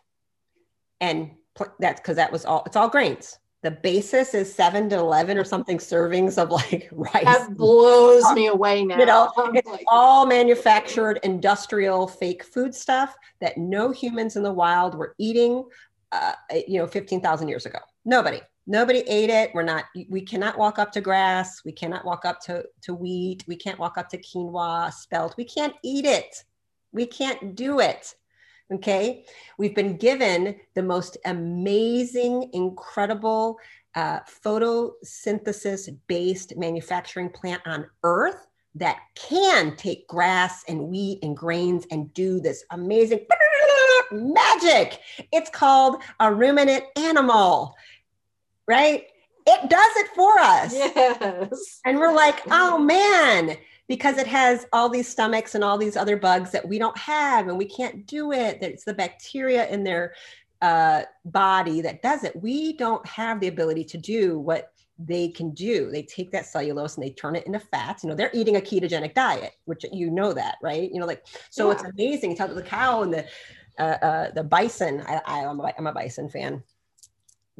[1.01, 3.37] And pl- that's because that was all, it's all grains.
[3.63, 7.25] The basis is seven to 11 or something servings of like rice.
[7.25, 8.97] That blows me away now.
[8.99, 14.43] You know, I'm it's like, all manufactured industrial fake food stuff that no humans in
[14.43, 15.65] the wild were eating,
[16.11, 16.33] uh,
[16.65, 17.79] you know, 15,000 years ago.
[18.03, 18.41] Nobody.
[18.67, 19.51] Nobody ate it.
[19.53, 21.61] We're not, we cannot walk up to grass.
[21.65, 23.43] We cannot walk up to, to wheat.
[23.47, 25.35] We can't walk up to quinoa, spelt.
[25.37, 26.43] We can't eat it.
[26.91, 28.13] We can't do it.
[28.73, 29.25] Okay.
[29.57, 33.57] We've been given the most amazing, incredible
[33.95, 41.85] uh, photosynthesis based manufacturing plant on earth that can take grass and wheat and grains
[41.91, 43.25] and do this amazing
[44.11, 44.99] magic.
[45.31, 47.75] It's called a ruminant animal,
[48.71, 49.03] right?
[49.45, 50.73] It does it for us.
[50.73, 51.81] Yes.
[51.85, 53.57] And we're like, oh man,
[53.87, 57.49] because it has all these stomachs and all these other bugs that we don't have
[57.49, 58.61] and we can't do it.
[58.61, 60.13] That it's the bacteria in their
[60.61, 62.41] uh, body that does it.
[62.41, 65.91] We don't have the ability to do what they can do.
[65.91, 68.03] They take that cellulose and they turn it into fats.
[68.03, 70.89] You know, they're eating a ketogenic diet, which you know that, right?
[70.89, 71.73] You know, like so yeah.
[71.73, 72.31] it's amazing.
[72.31, 73.25] You talk to the cow and the
[73.79, 75.03] uh, uh, the bison.
[75.07, 76.63] I, I am a, I'm a bison fan.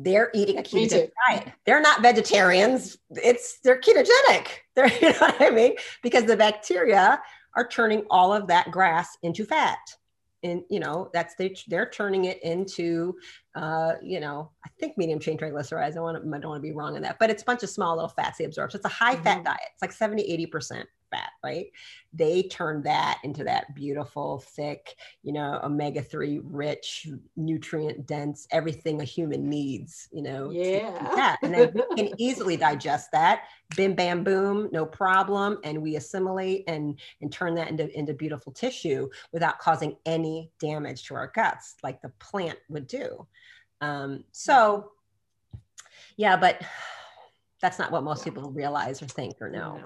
[0.03, 1.51] They're eating a ketogenic diet.
[1.65, 2.97] They're not vegetarians.
[3.11, 4.47] It's they're ketogenic.
[4.75, 7.21] They're you know what I mean because the bacteria
[7.55, 9.79] are turning all of that grass into fat
[10.43, 13.15] and you know that's they they're turning it into
[13.55, 16.61] uh you know i think medium chain triglycerides i want to i don't want to
[16.61, 18.77] be wrong in that but it's a bunch of small little fats they absorb so
[18.77, 19.23] it's a high mm-hmm.
[19.23, 21.67] fat diet it's like 70 80 percent fat, right?
[22.13, 29.01] They turn that into that beautiful, thick, you know, omega 3 rich, nutrient dense, everything
[29.01, 30.49] a human needs, you know.
[30.49, 31.35] Yeah.
[31.43, 33.43] And then we can easily digest that.
[33.75, 35.59] Bim bam boom, no problem.
[35.63, 41.03] And we assimilate and and turn that into, into beautiful tissue without causing any damage
[41.03, 43.27] to our guts, like the plant would do.
[43.81, 44.91] Um, so
[46.17, 46.61] yeah, but
[47.61, 49.79] that's not what most people realize or think or know.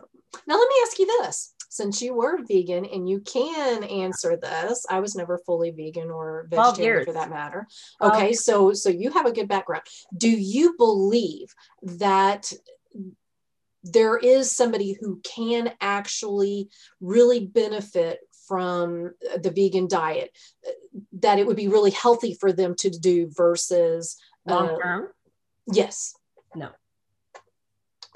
[0.47, 1.53] Now, let me ask you this.
[1.69, 6.47] Since you were vegan and you can answer this i was never fully vegan or
[6.49, 7.67] vegetarian for that matter.
[8.01, 9.83] Okay so so you have a good background.
[10.15, 12.53] Do you believe that
[13.83, 16.69] there is somebody who can actually
[17.01, 20.31] really benefit from the vegan diet
[21.13, 24.17] that it would be really healthy for them to do versus
[24.47, 26.15] long term uh, yes
[26.55, 26.69] no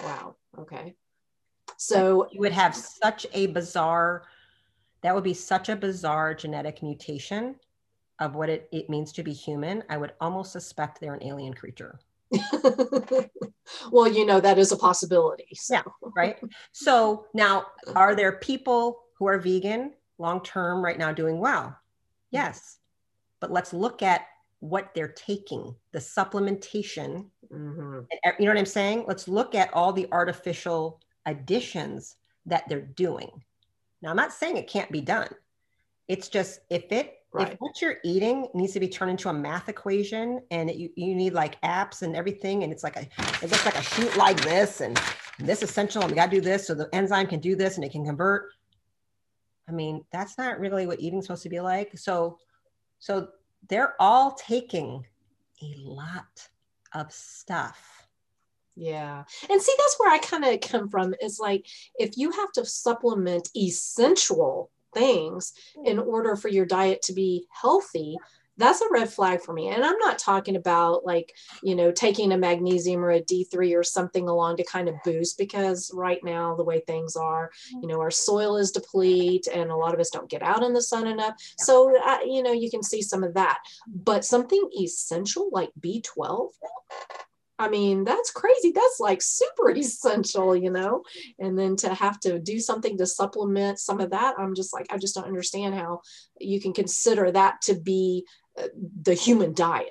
[0.03, 0.95] wow okay
[1.79, 4.23] so you would have such a bizarre,
[5.01, 7.55] that would be such a bizarre genetic mutation
[8.19, 9.83] of what it, it means to be human.
[9.89, 11.99] I would almost suspect they're an alien creature.
[13.91, 15.47] well, you know, that is a possibility.
[15.53, 15.75] So.
[15.75, 15.83] Yeah,
[16.17, 16.37] right.
[16.73, 21.77] So now, are there people who are vegan long term right now doing well?
[22.31, 22.77] Yes.
[23.39, 24.27] But let's look at
[24.59, 27.27] what they're taking, the supplementation.
[27.51, 27.99] Mm-hmm.
[28.39, 29.05] You know what I'm saying?
[29.07, 33.29] Let's look at all the artificial additions that they're doing.
[34.01, 35.29] Now, I'm not saying it can't be done.
[36.07, 37.53] It's just if it right.
[37.53, 40.89] if what you're eating needs to be turned into a math equation and it, you,
[40.95, 43.01] you need like apps and everything and it's like a
[43.43, 44.99] it looks like a sheet like this and
[45.37, 47.85] this essential and we got to do this so the enzyme can do this and
[47.85, 48.49] it can convert
[49.69, 52.37] i mean that's not really what eating's supposed to be like so
[52.99, 53.29] so
[53.69, 55.05] they're all taking
[55.61, 56.49] a lot
[56.93, 57.99] of stuff
[58.79, 59.25] yeah.
[59.49, 61.13] And see, that's where I kind of come from.
[61.21, 61.67] Is like
[61.99, 65.53] if you have to supplement essential things
[65.83, 68.15] in order for your diet to be healthy,
[68.59, 69.69] that's a red flag for me.
[69.69, 71.33] And I'm not talking about like,
[71.63, 75.37] you know, taking a magnesium or a D3 or something along to kind of boost
[75.37, 77.49] because right now, the way things are,
[77.81, 80.73] you know, our soil is deplete and a lot of us don't get out in
[80.73, 81.35] the sun enough.
[81.57, 83.59] So, uh, you know, you can see some of that.
[83.87, 86.49] But something essential like B12,
[87.59, 88.71] I mean, that's crazy.
[88.71, 91.03] That's like super essential, you know?
[91.39, 94.87] And then to have to do something to supplement some of that, I'm just like,
[94.89, 96.01] I just don't understand how
[96.39, 98.25] you can consider that to be
[99.01, 99.89] the human diet.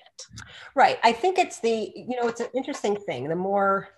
[0.75, 0.99] Right.
[1.03, 3.29] I think it's the, you know, it's an interesting thing.
[3.29, 3.89] The more,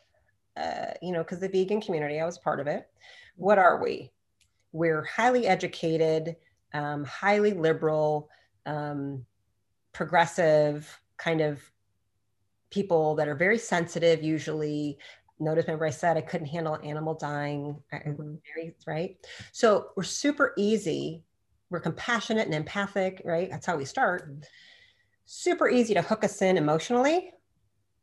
[0.57, 2.89] uh, you know, because the vegan community, I was part of it.
[3.37, 4.13] What are we?
[4.73, 6.37] We're highly educated,
[6.75, 8.29] um, highly liberal,
[8.67, 9.25] um,
[9.93, 11.61] progressive, kind of
[12.71, 14.97] people that are very sensitive usually
[15.41, 18.35] notice remember i said i couldn't handle animal dying mm-hmm.
[18.55, 19.17] very right
[19.53, 21.23] so we're super easy
[21.71, 24.41] we're compassionate and empathic right that's how we start mm-hmm.
[25.27, 27.33] super easy to hook us in emotionally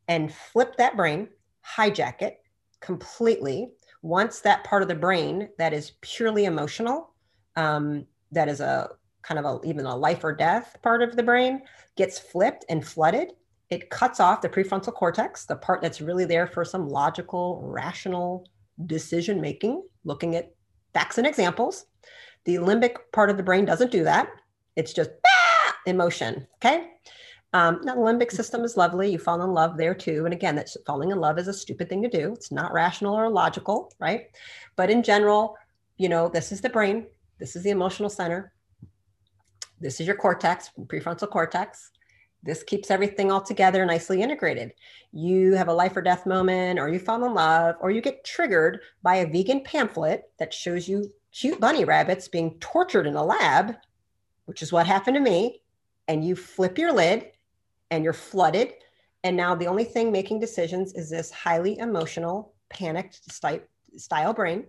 [0.08, 1.28] and flip that brain
[1.76, 2.40] hijack it
[2.80, 3.70] completely
[4.02, 7.14] once that part of the brain that is purely emotional
[7.56, 8.88] um, that is a
[9.22, 11.60] kind of a even a life or death part of the brain
[11.96, 13.32] gets flipped and flooded
[13.70, 18.46] it cuts off the prefrontal cortex, the part that's really there for some logical, rational
[18.86, 20.52] decision making, looking at
[20.94, 21.86] facts and examples.
[22.44, 24.28] The limbic part of the brain doesn't do that.
[24.76, 26.46] It's just ah, emotion.
[26.56, 26.90] Okay.
[27.52, 29.10] Um, now, the limbic system is lovely.
[29.10, 30.24] You fall in love there too.
[30.24, 32.32] And again, that's falling in love is a stupid thing to do.
[32.32, 34.26] It's not rational or logical, right?
[34.76, 35.56] But in general,
[35.96, 37.06] you know, this is the brain,
[37.38, 38.52] this is the emotional center,
[39.80, 41.90] this is your cortex, prefrontal cortex.
[42.42, 44.72] This keeps everything all together, nicely integrated.
[45.12, 48.24] You have a life or death moment, or you fall in love, or you get
[48.24, 53.24] triggered by a vegan pamphlet that shows you cute bunny rabbits being tortured in a
[53.24, 53.76] lab,
[54.46, 55.62] which is what happened to me.
[56.08, 57.32] And you flip your lid
[57.90, 58.74] and you're flooded.
[59.24, 64.64] And now the only thing making decisions is this highly emotional, panicked style brain.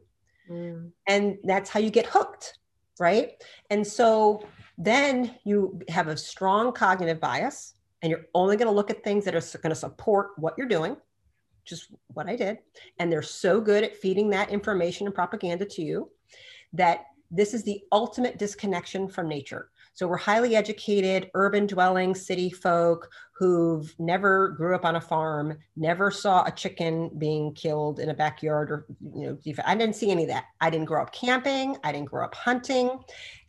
[0.49, 0.91] Mm.
[1.07, 2.57] And that's how you get hooked,
[2.99, 3.41] right?
[3.69, 4.45] And so
[4.77, 9.25] then you have a strong cognitive bias and you're only going to look at things
[9.25, 10.97] that are going to support what you're doing,
[11.65, 12.59] just what I did.
[12.97, 16.09] And they're so good at feeding that information and propaganda to you
[16.73, 19.69] that this is the ultimate disconnection from nature.
[19.93, 25.57] So we're highly educated, urban dwelling city folk who've never grew up on a farm,
[25.75, 30.11] never saw a chicken being killed in a backyard or, you know, I didn't see
[30.11, 30.45] any of that.
[30.61, 31.75] I didn't grow up camping.
[31.83, 32.97] I didn't grow up hunting.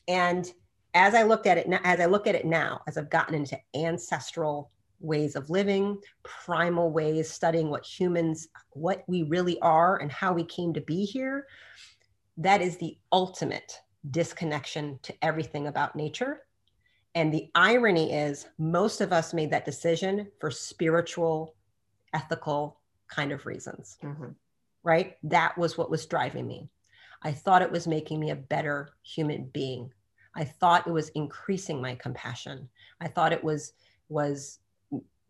[0.08, 0.50] And
[0.94, 3.58] as I looked at it, as I look at it now, as I've gotten into
[3.74, 10.32] ancestral ways of living, primal ways, studying what humans, what we really are and how
[10.32, 11.46] we came to be here,
[12.40, 13.80] that is the ultimate
[14.10, 16.40] disconnection to everything about nature.
[17.14, 21.54] And the irony is, most of us made that decision for spiritual,
[22.14, 24.28] ethical kind of reasons, mm-hmm.
[24.84, 25.16] right?
[25.24, 26.70] That was what was driving me.
[27.22, 29.92] I thought it was making me a better human being.
[30.34, 32.68] I thought it was increasing my compassion.
[33.00, 33.74] I thought it was
[34.08, 34.60] was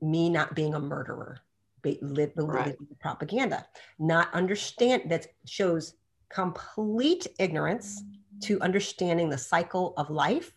[0.01, 1.41] me not being a murderer,
[1.85, 2.77] right.
[3.01, 3.67] propaganda,
[3.99, 5.95] not understand that shows
[6.31, 8.03] complete ignorance
[8.43, 10.53] to understanding the cycle of life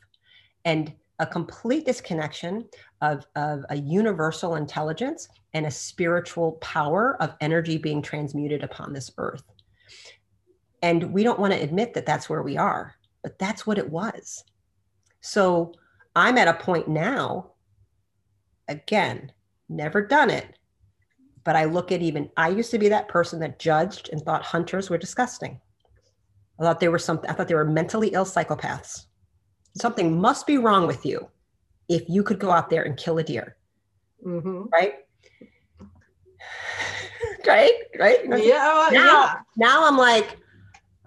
[0.66, 2.68] and a complete disconnection
[3.02, 9.12] of, of a universal intelligence and a spiritual power of energy being transmuted upon this
[9.18, 9.44] earth.
[10.82, 13.90] And we don't want to admit that that's where we are, but that's what it
[13.90, 14.44] was.
[15.22, 15.74] So
[16.16, 17.52] I'm at a point now,
[18.68, 19.32] again,
[19.70, 20.58] never done it,
[21.44, 24.44] but I look at even, I used to be that person that judged and thought
[24.44, 25.60] hunters were disgusting.
[26.60, 29.06] I thought they were something, I thought they were mentally ill psychopaths.
[29.76, 31.28] Something must be wrong with you
[31.90, 33.58] if you could go out there and kill a deer.
[34.26, 34.64] Mm-hmm.
[34.72, 34.94] Right?
[37.48, 37.74] right?
[38.00, 38.20] Right?
[38.26, 38.90] Yeah.
[38.92, 39.34] Now, yeah.
[39.58, 40.38] now I'm like,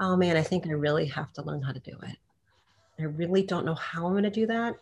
[0.01, 2.17] oh man, I think I really have to learn how to do it.
[2.99, 4.77] I really don't know how I'm going to do that.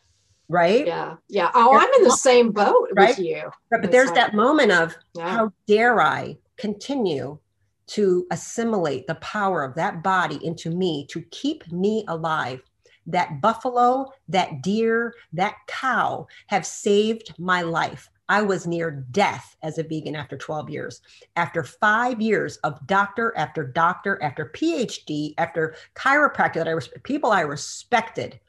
[0.49, 0.87] Right?
[0.87, 1.17] Yeah.
[1.29, 1.51] Yeah.
[1.55, 3.17] Oh, I'm in the same boat right?
[3.17, 3.51] with you.
[3.71, 5.31] Right, but there's like, that moment of yeah.
[5.31, 7.39] how dare I continue
[7.87, 12.61] to assimilate the power of that body into me to keep me alive.
[13.07, 18.09] That buffalo, that deer, that cow have saved my life.
[18.29, 21.03] I was near death as a vegan after 12 years.
[21.37, 27.31] After five years of doctor after doctor after PhD, after chiropractor that I was people
[27.31, 28.41] I respected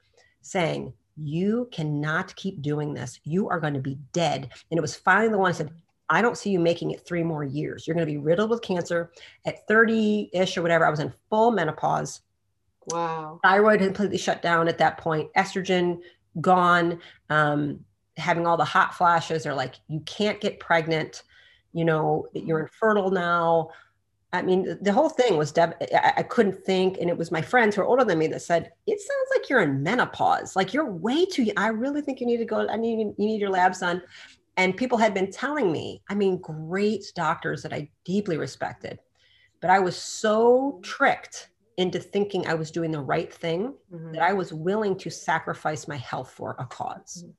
[0.42, 3.20] saying, you cannot keep doing this.
[3.24, 4.50] You are going to be dead.
[4.70, 5.72] And it was finally the one I said,
[6.10, 7.88] I don't see you making it three more years.
[7.88, 9.12] You're going to be riddled with cancer
[9.46, 10.86] at 30 ish or whatever.
[10.86, 12.22] I was in full menopause.
[12.88, 13.40] Wow.
[13.44, 15.32] Thyroid completely shut down at that point.
[15.36, 16.00] Estrogen
[16.40, 17.00] gone.
[17.30, 17.80] Um,
[18.18, 19.44] having all the hot flashes.
[19.44, 21.24] They're like, you can't get pregnant.
[21.74, 23.72] You know, that you're infertile now.
[24.36, 26.98] I mean, the whole thing was, deb- I, I couldn't think.
[27.00, 29.50] And it was my friends who are older than me that said, it sounds like
[29.50, 30.56] you're in menopause.
[30.56, 33.42] Like you're way too, I really think you need to go, I need, you need
[33.42, 34.02] your labs done.
[34.58, 39.00] And people had been telling me, I mean, great doctors that I deeply respected,
[39.62, 44.14] but I was so tricked into thinking I was doing the right thing mm-hmm.
[44.14, 47.32] that I was willing to sacrifice my health for a because mm-hmm.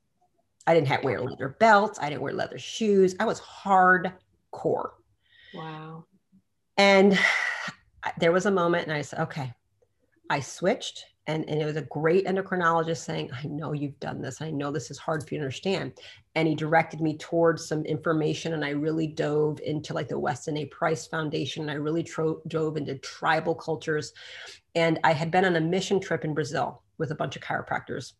[0.67, 3.15] I didn't have wear leather belts, I didn't wear leather shoes.
[3.19, 4.89] I was hardcore.
[5.53, 6.05] Wow.
[6.77, 7.17] And
[8.19, 9.53] there was a moment and I said, okay,
[10.29, 14.41] I switched and, and it was a great endocrinologist saying, I know you've done this.
[14.41, 15.93] I know this is hard for you to understand.
[16.35, 18.53] And he directed me towards some information.
[18.53, 20.65] And I really dove into like the Weston A.
[20.65, 21.63] Price Foundation.
[21.63, 24.13] And I really tro- dove into tribal cultures.
[24.73, 28.13] And I had been on a mission trip in Brazil with a bunch of chiropractors.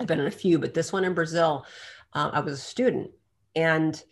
[0.00, 1.66] I've been on a few, but this one in Brazil,
[2.14, 3.10] uh, I was a student.
[3.54, 4.02] And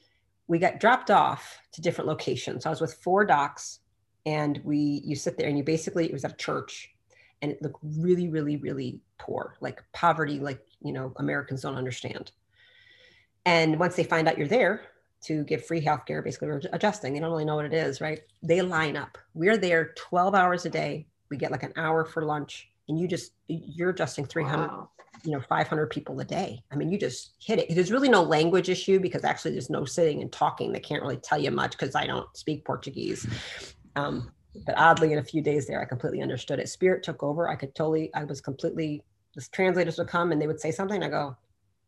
[0.49, 2.65] we got dropped off to different locations.
[2.65, 3.81] So I was with four docs
[4.27, 6.93] and we you sit there and you basically it was at a church
[7.43, 12.31] and it looked really, really, really poor, like poverty, like, you know, Americans don't understand.
[13.45, 14.83] And once they find out you're there
[15.23, 18.21] to give free healthcare, basically we're adjusting, they don't really know what it is, right?
[18.43, 19.19] They line up.
[19.35, 21.07] We're there 12 hours a day.
[21.31, 24.91] We get like an hour for lunch and you just you're adjusting 300 Wow.
[25.25, 26.63] you know 500 people a day.
[26.71, 27.75] I mean you just hit it.
[27.75, 30.73] There's really no language issue because actually there's no sitting and talking.
[30.73, 33.27] They can't really tell you much because i don't speak portuguese.
[33.97, 34.33] Um,
[34.67, 36.69] but oddly in a few days there i completely understood it.
[36.69, 37.49] Spirit took over.
[37.49, 39.03] I could totally i was completely
[39.35, 41.37] the translators would come and they would say something i go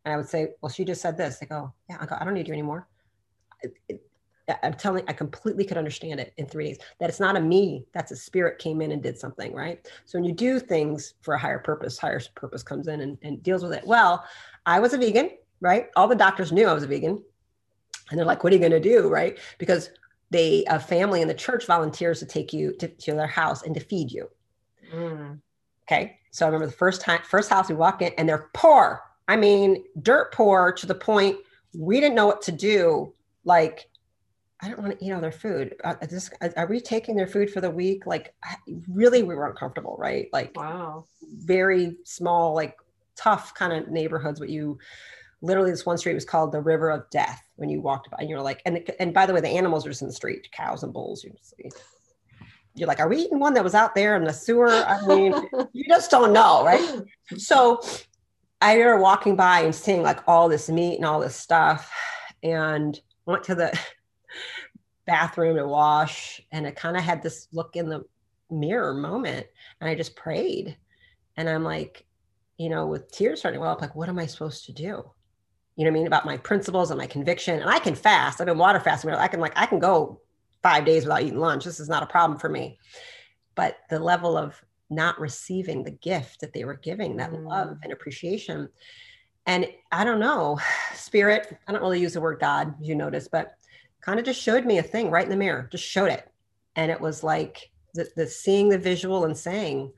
[0.04, 1.38] and i would say well she just said this.
[1.38, 1.98] They go yeah.
[2.00, 2.86] I go i don't need you anymore.
[3.62, 4.06] It- it-
[4.62, 7.84] i'm telling i completely could understand it in three days that it's not a me
[7.92, 11.34] that's a spirit came in and did something right so when you do things for
[11.34, 14.24] a higher purpose higher purpose comes in and, and deals with it well
[14.66, 15.30] i was a vegan
[15.60, 17.22] right all the doctors knew i was a vegan
[18.10, 19.90] and they're like what are you going to do right because
[20.30, 23.74] they a family in the church volunteers to take you to, to their house and
[23.74, 24.28] to feed you
[24.94, 25.40] Mm.
[25.86, 26.18] Okay.
[26.30, 29.02] So I remember the first time, first house we walk in and they're poor.
[29.28, 31.36] I mean, dirt poor to the point
[31.76, 33.12] we didn't know what to do.
[33.44, 33.88] Like,
[34.64, 35.74] I don't want to eat all their food.
[35.84, 35.94] Uh,
[36.56, 38.06] are we taking their food for the week?
[38.06, 38.34] Like,
[38.88, 40.28] really, we were uncomfortable, right?
[40.32, 41.04] Like, Wow.
[41.22, 42.76] very small, like
[43.14, 44.40] tough kind of neighborhoods.
[44.40, 44.78] But you
[45.42, 48.16] literally, this one street was called the River of Death when you walked by.
[48.20, 50.50] And you're like, and and by the way, the animals are just in the street,
[50.52, 51.22] cows and bulls.
[51.22, 51.70] You see.
[52.74, 54.68] You're like, are we eating one that was out there in the sewer?
[54.68, 55.32] I mean,
[55.74, 57.02] you just don't know, right?
[57.36, 57.80] So
[58.62, 61.92] I remember walking by and seeing like all this meat and all this stuff,
[62.42, 63.78] and went to the
[65.06, 68.04] bathroom to wash, and I kind of had this look in the
[68.50, 69.46] mirror moment,
[69.80, 70.76] and I just prayed,
[71.36, 72.04] and I'm like,
[72.58, 75.10] you know, with tears starting to well up, like, what am I supposed to do?
[75.76, 78.40] You know what I mean about my principles and my conviction, and I can fast.
[78.40, 79.10] I've been water fasting.
[79.10, 80.20] I can like I can go
[80.62, 81.64] five days without eating lunch.
[81.64, 82.78] This is not a problem for me.
[83.56, 84.54] But the level of
[84.88, 87.78] not receiving the gift that they were giving, that love Mm.
[87.82, 88.68] and appreciation.
[89.46, 90.58] And I don't know,
[90.94, 93.54] spirit, I don't really use the word God, you notice, but
[94.04, 96.28] kind of just showed me a thing right in the mirror, just showed it.
[96.76, 99.92] And it was like the, the seeing the visual and saying,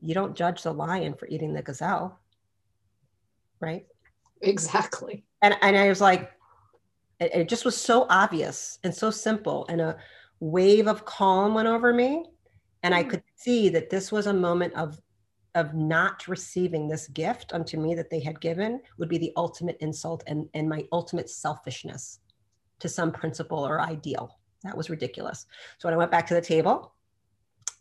[0.00, 2.20] you don't judge the lion for eating the gazelle.
[3.60, 3.86] Right.
[4.42, 5.24] Exactly.
[5.40, 6.30] And, and I was like,
[7.20, 9.64] it, it just was so obvious and so simple.
[9.68, 9.96] And a
[10.40, 12.26] wave of calm went over me.
[12.82, 13.08] And I Hmm.
[13.08, 15.00] could see that this was a moment of
[15.56, 19.76] of not receiving this gift unto me that they had given would be the ultimate
[19.78, 22.18] insult and, and my ultimate selfishness
[22.84, 24.38] to some principle or ideal.
[24.62, 25.46] That was ridiculous.
[25.78, 26.92] So when I went back to the table,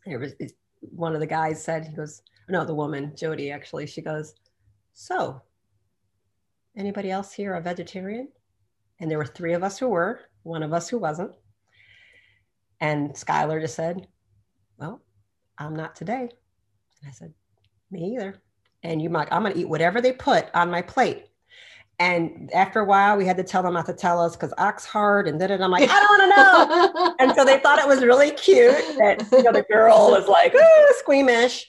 [0.05, 0.33] there was
[0.79, 4.33] one of the guys said, he goes, no, the woman, Jody, actually, she goes,
[4.93, 5.41] so
[6.77, 8.29] anybody else here a vegetarian?
[9.01, 11.33] And there were three of us who were, one of us who wasn't.
[12.79, 14.07] And Skylar just said,
[14.77, 15.01] well,
[15.57, 16.29] I'm not today.
[17.01, 17.33] And I said,
[17.91, 18.41] me either.
[18.83, 21.25] And you might, I'm going to eat whatever they put on my plate.
[21.99, 24.85] And after a while, we had to tell them not to tell us because ox
[24.85, 25.61] hard and then it.
[25.61, 27.15] I'm like, I don't want to know.
[27.19, 30.53] and so they thought it was really cute that you know the girl was like
[30.55, 31.67] oh, squeamish.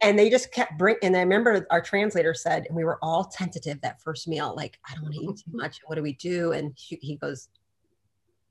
[0.00, 3.24] And they just kept bring and i remember our translator said and we were all
[3.24, 5.80] tentative that first meal like i don't want to eat too much.
[5.86, 6.52] What do we do?
[6.52, 7.48] And she, he goes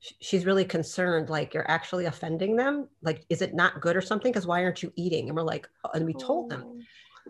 [0.00, 2.88] she's really concerned like you're actually offending them?
[3.02, 4.30] Like is it not good or something?
[4.30, 5.28] Because why aren't you eating?
[5.28, 6.80] And we're like oh, and we told them oh.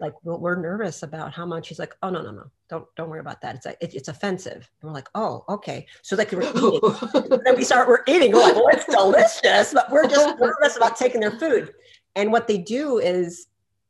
[0.01, 3.21] Like we're nervous about how much he's like oh no no no don't don't worry
[3.21, 3.57] about that.
[3.57, 4.71] It's like it, it's offensive.
[4.81, 5.87] And we're like oh okay.
[6.03, 8.33] So like we're eating then we start we're eating.
[8.33, 9.73] We're like well it's delicious.
[9.73, 11.73] But we're just nervous about taking their food.
[12.15, 13.47] And what they do is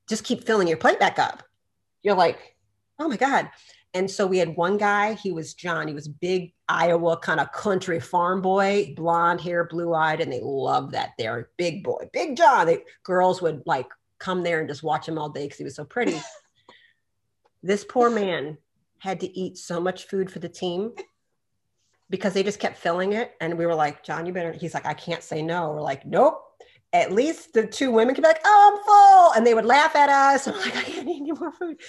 [0.08, 1.42] just keep filling your plate back up.
[2.02, 2.56] You're like
[2.98, 3.50] oh my god.
[3.94, 5.88] And so we had one guy he was john.
[5.88, 10.40] He was big iowa kind of country farm boy blonde hair blue eyed and they
[10.42, 11.12] love that.
[11.18, 12.66] There big boy big john.
[12.66, 13.88] They, girls would like
[14.18, 16.20] come there and just watch him all day because he was so pretty
[17.62, 18.58] this poor man
[18.98, 20.92] had to eat so much food for the team
[22.10, 23.32] because they just kept filling it.
[23.40, 24.52] And we were like, John, you better.
[24.52, 25.70] He's like, I can't say no.
[25.70, 26.42] We're like, nope.
[26.92, 29.36] At least the two women could be like, oh, I'm full.
[29.36, 30.48] And they would laugh at us.
[30.48, 31.80] I'm like, I can't eat any more food.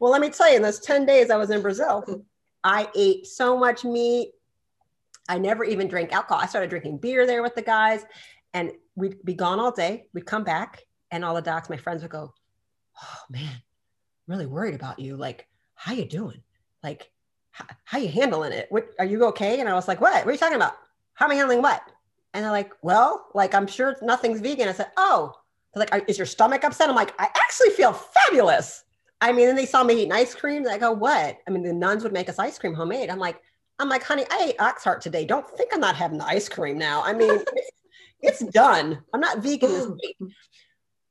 [0.00, 2.24] Well, let me tell you, in those 10 days I was in Brazil,
[2.64, 4.32] I ate so much meat.
[5.28, 6.42] I never even drank alcohol.
[6.42, 8.04] I started drinking beer there with the guys,
[8.54, 10.06] and we'd be gone all day.
[10.14, 12.32] We'd come back, and all the docs, my friends would go,
[13.02, 13.62] "Oh man, I'm
[14.26, 15.16] really worried about you.
[15.16, 16.42] Like, how you doing?
[16.82, 17.10] Like,
[17.50, 18.66] how, how you handling it?
[18.70, 20.24] What are you okay?" And I was like, "What?
[20.24, 20.76] What are you talking about?
[21.14, 21.82] How am I handling what?"
[22.34, 25.34] And they're like, "Well, like I'm sure nothing's vegan." I said, "Oh."
[25.74, 28.84] They're like, "Is your stomach upset?" I'm like, "I actually feel fabulous."
[29.20, 30.62] I mean, then they saw me eating ice cream.
[30.62, 33.10] They go, oh, "What?" I mean, the nuns would make us ice cream homemade.
[33.10, 33.42] I'm like,
[33.78, 35.24] I'm like, honey, I ate ox heart today.
[35.24, 37.02] Don't think I'm not having the ice cream now.
[37.04, 37.70] I mean, it's,
[38.20, 38.98] it's done.
[39.14, 40.16] I'm not vegan this week.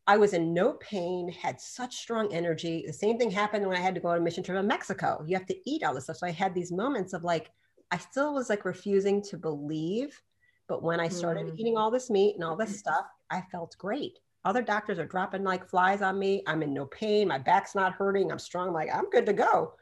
[0.08, 2.84] I was in no pain, had such strong energy.
[2.88, 5.22] The same thing happened when I had to go on a mission trip in Mexico.
[5.28, 6.18] You have to eat all this stuff.
[6.18, 7.52] So I had these moments of like,
[7.92, 10.22] I still was like refusing to believe.
[10.70, 11.60] But when I started Mm.
[11.60, 14.20] eating all this meat and all this stuff, I felt great.
[14.46, 16.42] Other doctors are dropping like flies on me.
[16.48, 17.28] I'm in no pain.
[17.28, 18.32] My back's not hurting.
[18.32, 18.70] I'm strong.
[18.70, 19.74] I'm like, I'm good to go.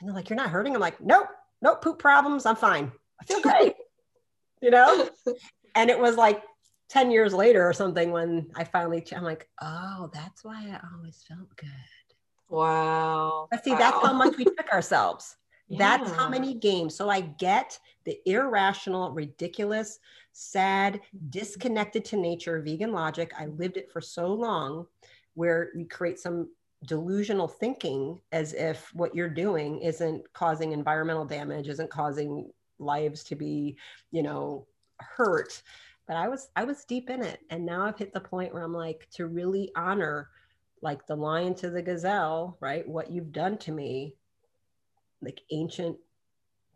[0.00, 0.74] And they're like, You're not hurting?
[0.74, 1.28] I'm like, Nope,
[1.62, 2.46] nope, poop problems.
[2.46, 2.90] I'm fine.
[3.20, 3.74] I feel great.
[4.60, 5.08] you know?
[5.74, 6.42] And it was like
[6.88, 11.22] 10 years later or something when I finally, I'm like, Oh, that's why I always
[11.26, 11.68] felt good.
[12.48, 13.48] Wow.
[13.50, 13.78] But see, wow.
[13.78, 15.36] that's how much we trick ourselves.
[15.70, 16.94] That's how many games.
[16.94, 19.98] So I get the irrational, ridiculous,
[20.32, 23.32] sad, disconnected to nature vegan logic.
[23.38, 24.86] I lived it for so long
[25.34, 26.48] where you create some
[26.86, 33.34] delusional thinking as if what you're doing isn't causing environmental damage, isn't causing lives to
[33.34, 33.76] be,
[34.10, 34.66] you know,
[35.00, 35.62] hurt.
[36.08, 37.40] But I was I was deep in it.
[37.50, 40.30] And now I've hit the point where I'm like to really honor
[40.82, 42.88] like the lion to the gazelle, right?
[42.88, 44.16] What you've done to me
[45.20, 45.96] like ancient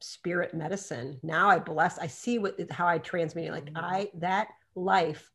[0.01, 1.19] spirit medicine.
[1.23, 3.53] Now I bless, I see what how I transmit it.
[3.53, 3.77] Like Mhm.
[3.77, 5.31] I that life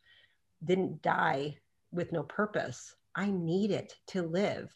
[0.63, 1.57] didn't die
[1.91, 2.95] with no purpose.
[3.15, 4.75] I need it to live.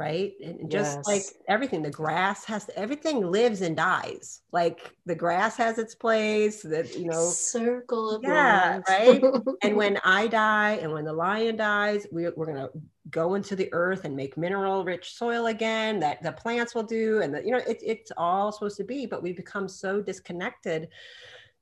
[0.00, 0.32] Right.
[0.42, 4.40] And just like everything, the grass has everything lives and dies.
[4.50, 8.84] Like the grass has its place, that you know, circle of Yeah, life.
[8.88, 9.22] right?
[9.62, 12.70] and when I die and when the lion dies, we, we're going to
[13.10, 17.20] go into the earth and make mineral rich soil again that the plants will do.
[17.20, 20.88] And, the, you know, it, it's all supposed to be, but we become so disconnected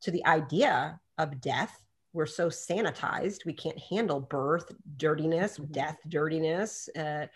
[0.03, 1.85] to the idea of death.
[2.13, 3.45] We're so sanitized.
[3.45, 5.73] We can't handle birth, dirtiness, Mhm.
[5.73, 7.27] death, dirtiness, uh,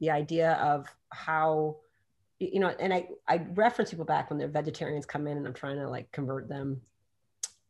[0.00, 1.76] the idea of how,
[2.38, 5.54] you know, and I, I reference people back when they're vegetarians come in and I'm
[5.54, 6.80] trying to like convert them.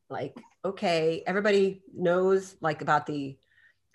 [0.08, 3.36] Like okay everybody knows like about the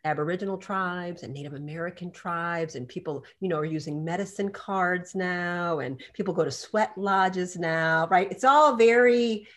[0.04, 5.80] aboriginal tribes and native american tribes and people you know are using medicine cards now
[5.80, 8.32] and people go to sweat lodges now right?
[8.32, 9.48] It's all very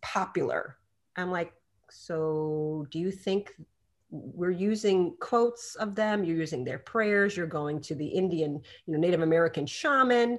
[0.00, 0.76] popular.
[1.16, 1.52] I'm like
[1.90, 3.54] so do you think
[4.10, 8.92] we're using quotes of them you're using their prayers you're going to the indian you
[8.94, 10.38] know native american shaman.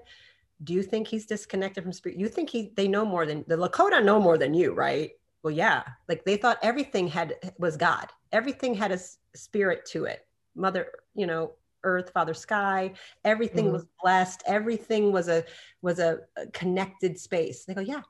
[0.63, 2.17] Do you think he's disconnected from spirit?
[2.19, 5.11] You think he they know more than the lakota know more than you right?
[5.43, 8.07] Well yeah like they thought everything had was god.
[8.31, 8.99] Everything had a
[9.35, 10.27] spirit to it.
[10.55, 11.53] Mother you know
[11.85, 12.91] earth father sky
[13.23, 13.71] everything Mhm.
[13.71, 14.43] was blessed.
[14.45, 15.45] Everything was a
[15.81, 17.63] was a, a connected space.
[17.65, 18.01] They go yeah.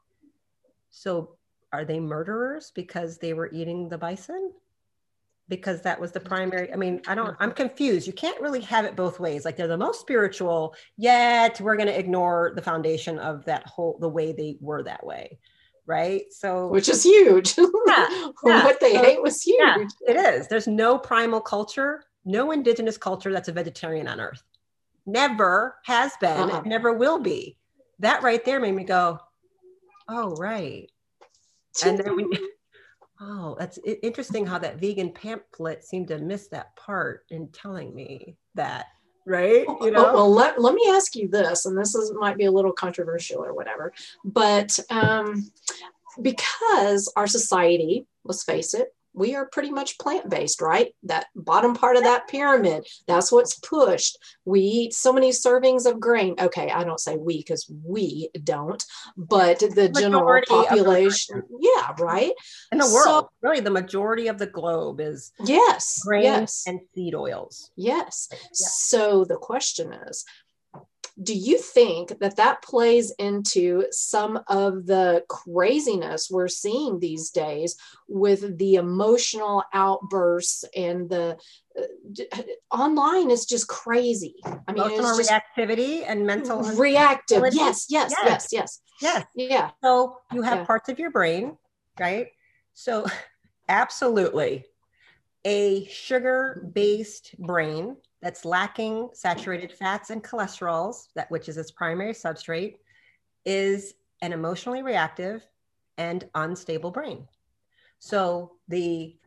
[0.90, 1.38] So
[1.72, 4.54] are they murderers because they were eating the bison
[5.50, 8.86] because that was the primary i mean i don't i'm confused you can't really have
[8.86, 13.20] it both ways like they're the most spiritual yet we're going to ignore the foundation
[13.20, 15.38] of that whole the way they were that way
[15.86, 17.56] right so which is huge.
[17.88, 18.28] yeah.
[18.44, 19.58] what they So- ate was huge.
[19.60, 19.78] yeah
[20.08, 24.44] it is there's no primal culture no indigenous culture that's a vegetarian on earth
[25.08, 26.62] never has been Uh-uh.
[26.66, 27.58] never will be
[27.98, 29.20] that right there made me go
[30.08, 30.92] oh right
[31.84, 32.24] and then we
[33.22, 38.36] oh that's interesting how that vegan pamphlet seemed to miss that part in telling me
[38.56, 38.86] that
[39.26, 39.66] right?
[39.68, 40.14] You Oh, know?
[40.14, 43.44] well, let, let me ask you this, and this is might be a little controversial
[43.44, 43.94] or whatever,
[44.24, 45.52] but um,
[46.22, 50.96] because our society, let's face it, we are pretty much plant based, right?
[51.04, 54.18] That bottom part of that pyramid, that's what's pushed.
[54.46, 56.36] We eat so many servings of grain.
[56.40, 58.82] Okay, I don't say we because we don't,
[59.18, 62.32] but the general of the population, yeah, right?
[62.72, 66.64] in the so- world really the majority of the globe is Yes, grains yes.
[66.68, 68.30] and seed oils Yes.
[68.54, 70.24] So the question is
[71.22, 77.76] do you think that that plays into some of the craziness we're seeing these days
[78.08, 81.38] with the emotional outbursts and the
[81.78, 82.42] uh,
[82.72, 84.36] online is just crazy.
[84.68, 87.44] I mean emotional reactivity and mental reactive.
[87.52, 88.48] yes yes Yes.
[88.52, 89.26] yes yes.
[89.36, 89.72] Yeah.
[89.84, 91.58] So you have parts of your brain,
[92.00, 92.28] right?
[92.74, 93.06] So
[93.70, 94.66] absolutely
[95.50, 102.76] a sugar-based brain that's lacking saturated fats and cholesterols, that which is its primary substrate,
[103.46, 105.44] is an emotionally reactive
[105.98, 107.28] and unstable brain.
[107.98, 109.18] So the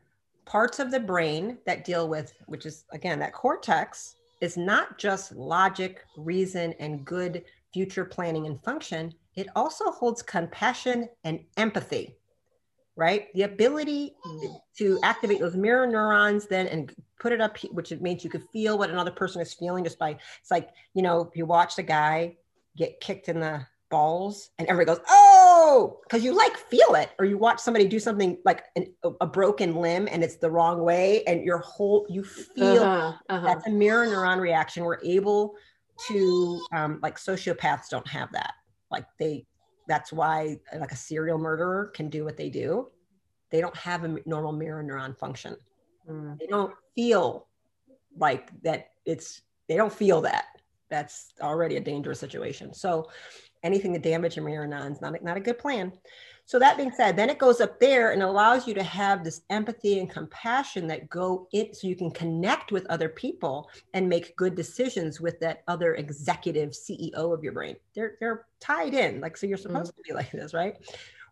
[0.44, 5.32] parts of the brain that deal with, which is again that cortex, is not just
[5.32, 7.42] logic, reason, and good
[7.74, 9.12] future planning and function.
[9.34, 12.14] It also holds compassion and empathy,
[12.96, 13.32] right?
[13.34, 14.14] The ability
[14.78, 18.44] to activate those mirror neurons then and put it up, which it means you could
[18.52, 21.76] feel what another person is feeling just by, it's like, you know, if you watch
[21.76, 22.36] the guy
[22.76, 27.24] get kicked in the balls and everybody goes, oh, because you like feel it, or
[27.24, 31.22] you watch somebody do something like an, a broken limb and it's the wrong way
[31.24, 33.46] and your whole, you feel uh-huh, uh-huh.
[33.46, 34.84] that's a mirror neuron reaction.
[34.84, 35.54] We're able
[36.08, 38.54] to, um, like sociopaths don't have that.
[38.90, 39.46] Like they,
[39.92, 42.88] that's why like a serial murderer can do what they do.
[43.50, 45.54] They don't have a normal mirror neuron function.
[46.08, 46.38] Mm.
[46.38, 47.46] They don't feel
[48.16, 50.46] like that it's they don't feel that.
[50.88, 52.72] That's already a dangerous situation.
[52.72, 53.10] So
[53.62, 55.92] anything to damage your mirror neuron is not, not a good plan.
[56.52, 59.40] So that being said, then it goes up there and allows you to have this
[59.48, 64.36] empathy and compassion that go in so you can connect with other people and make
[64.36, 67.76] good decisions with that other executive CEO of your brain.
[67.94, 69.18] They're they're tied in.
[69.22, 70.02] Like so you're supposed mm-hmm.
[70.02, 70.76] to be like this, right?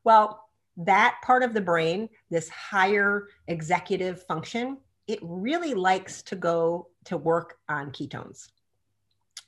[0.04, 0.48] Well,
[0.78, 7.18] that part of the brain, this higher executive function, it really likes to go to
[7.18, 8.48] work on ketones.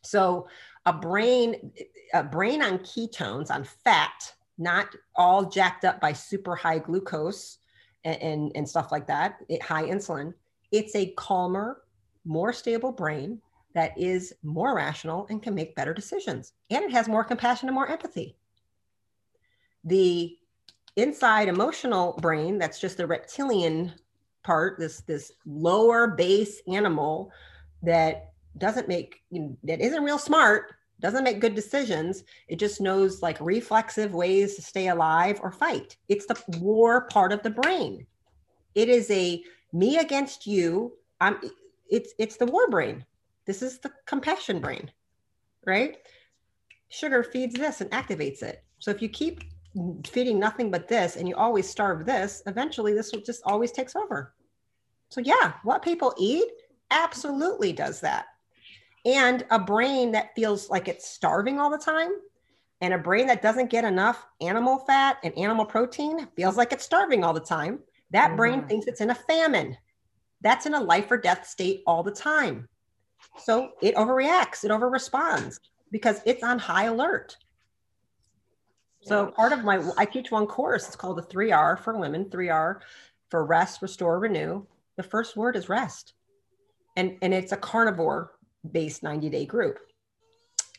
[0.03, 0.49] So
[0.85, 1.73] a brain
[2.12, 7.58] a brain on ketones on fat not all jacked up by super high glucose
[8.04, 10.34] and, and, and stuff like that, it, high insulin.
[10.70, 11.82] It's a calmer,
[12.24, 13.40] more stable brain
[13.74, 16.52] that is more rational and can make better decisions.
[16.70, 18.36] And it has more compassion and more empathy.
[19.84, 20.36] The
[20.96, 23.92] inside emotional brain, that's just the reptilian
[24.42, 27.32] part, this, this lower base animal
[27.82, 32.24] that doesn't make, you know, that isn't real smart, doesn't make good decisions.
[32.48, 35.96] It just knows like reflexive ways to stay alive or fight.
[36.09, 38.07] It's the war part of the brain.
[38.74, 39.42] It is a
[39.72, 40.92] me against you.
[41.20, 41.38] I'm
[41.90, 43.05] it's it's the war brain.
[43.44, 44.90] This is the compassion brain,
[45.66, 45.96] right?
[46.88, 48.62] Sugar feeds this and activates it.
[48.78, 49.42] So if you keep
[50.07, 53.96] feeding nothing but this and you always starve this, eventually this will just always takes
[53.96, 54.34] over.
[55.09, 56.44] So yeah, what people eat
[56.90, 58.26] absolutely does that
[59.05, 62.12] and a brain that feels like it's starving all the time
[62.82, 66.84] and a brain that doesn't get enough animal fat and animal protein feels like it's
[66.84, 67.78] starving all the time.
[68.11, 68.36] That mm-hmm.
[68.36, 69.76] brain thinks it's in a famine.
[70.40, 72.68] That's in a life or death state all the time.
[73.38, 75.61] So it overreacts it overresponds
[75.92, 77.36] because it's on high alert.
[79.05, 82.80] So part of my i teach one course it's called the 3r for women 3r
[83.30, 84.66] for rest restore renew.
[84.96, 86.14] The first word is rest.
[86.96, 88.32] And and it's a carnivore
[88.70, 89.78] based 90 day group.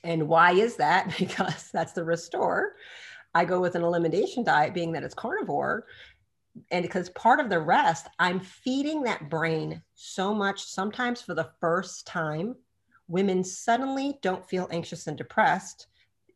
[0.03, 1.15] And why is that?
[1.19, 2.75] Because that's the restore.
[3.33, 5.85] I go with an elimination diet, being that it's carnivore.
[6.71, 11.49] And because part of the rest, I'm feeding that brain so much, sometimes for the
[11.59, 12.55] first time,
[13.07, 15.87] women suddenly don't feel anxious and depressed.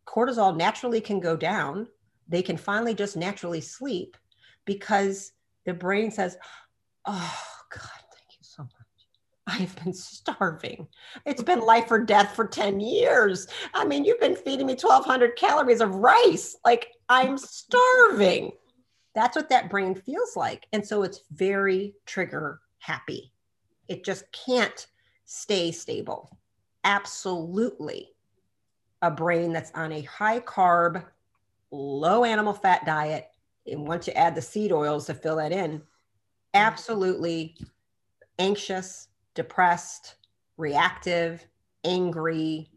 [0.08, 1.88] Cortisol naturally can go down.
[2.28, 4.18] They can finally just naturally sleep
[4.66, 5.34] because
[5.66, 6.38] the brain says,
[7.06, 7.40] Oh,
[7.70, 8.07] God,
[9.48, 10.88] I've been starving.
[11.26, 13.48] It's been life or death for 10 years.
[13.74, 16.58] I mean, you've been feeding me 1,200 calories of rice.
[16.66, 18.52] Like, I'm starving.
[19.16, 20.68] That's what that brain feels like.
[20.74, 23.32] And so it's very trigger happy.
[23.88, 24.86] It just can't
[25.26, 26.38] stay stable.
[26.84, 28.10] Absolutely.
[29.02, 31.06] A brain that's on a high carb,
[31.72, 33.30] low animal fat diet.
[33.66, 35.82] And once you add the seed oils to fill that in,
[36.54, 37.58] absolutely
[38.40, 39.07] anxious,
[39.38, 40.16] depressed,
[40.58, 41.46] reactive,
[41.86, 42.70] angry.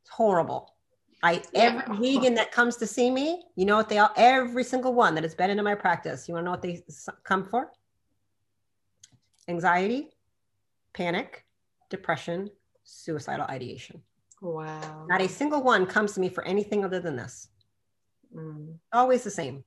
[0.00, 0.74] It's horrible.
[1.22, 2.20] I every yeah.
[2.20, 5.24] vegan that comes to see me, you know what they all every single one that
[5.24, 6.28] has been into my practice.
[6.28, 6.80] You want to know what they
[7.24, 7.72] come for?
[9.48, 10.10] Anxiety,
[10.94, 11.44] panic,
[11.90, 12.48] depression,
[12.84, 14.00] suicidal ideation.
[14.40, 15.06] Wow.
[15.08, 17.48] Not a single one comes to me for anything other than this.
[18.32, 18.76] Mm.
[18.92, 19.64] Always the same.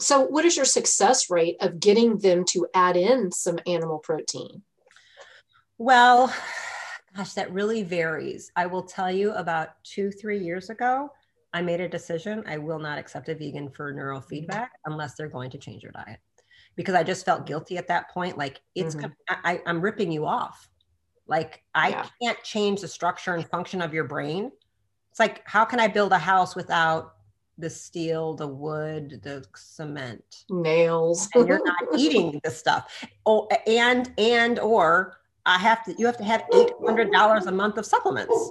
[0.00, 4.62] So, what is your success rate of getting them to add in some animal protein?
[5.78, 6.32] Well,
[7.16, 8.50] gosh, that really varies.
[8.56, 11.10] I will tell you about two, three years ago,
[11.52, 12.44] I made a decision.
[12.46, 16.20] I will not accept a vegan for neurofeedback unless they're going to change their diet
[16.76, 18.36] because I just felt guilty at that point.
[18.36, 19.10] Like it's, mm-hmm.
[19.28, 20.68] I, am ripping you off.
[21.26, 22.06] Like I yeah.
[22.22, 24.52] can't change the structure and function of your brain.
[25.10, 27.14] It's like, how can I build a house without
[27.58, 33.04] the steel, the wood, the cement, nails, and you're not eating the stuff.
[33.26, 35.18] Oh, and and or
[35.48, 38.50] I have to, you have to have $800 a month of supplements.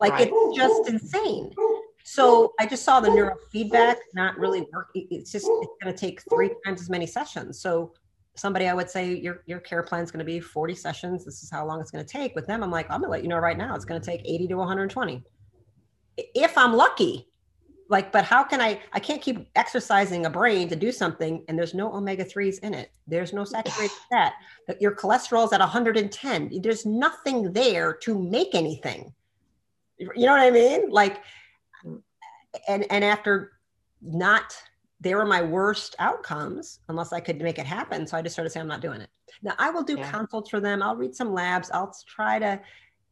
[0.00, 0.30] Like right.
[0.32, 1.52] it's just insane.
[2.04, 4.90] So I just saw the neurofeedback not really work.
[4.94, 7.58] It's just, it's going to take three times as many sessions.
[7.58, 7.94] So
[8.36, 11.24] somebody I would say your, your care plan is going to be 40 sessions.
[11.24, 12.62] This is how long it's going to take with them.
[12.62, 14.54] I'm like, I'm gonna let you know right now, it's going to take 80 to
[14.54, 15.24] 120.
[16.16, 17.25] If I'm lucky,
[17.88, 21.58] like but how can i i can't keep exercising a brain to do something and
[21.58, 22.90] there's no omega-3s in it.
[23.06, 24.34] There's no saturated fat.
[24.80, 29.12] Your cholesterol's at 110 there's nothing there to make anything.
[29.98, 30.90] You know what i mean?
[30.90, 31.20] Like
[32.68, 33.52] and and after
[34.02, 34.56] not
[35.00, 38.06] they were my worst outcomes unless i could make it happen.
[38.06, 39.10] So i just started saying i'm not doing it.
[39.42, 40.10] Now i will do yeah.
[40.10, 40.82] consults for them.
[40.82, 41.70] I'll read some labs.
[41.70, 42.60] I'll try to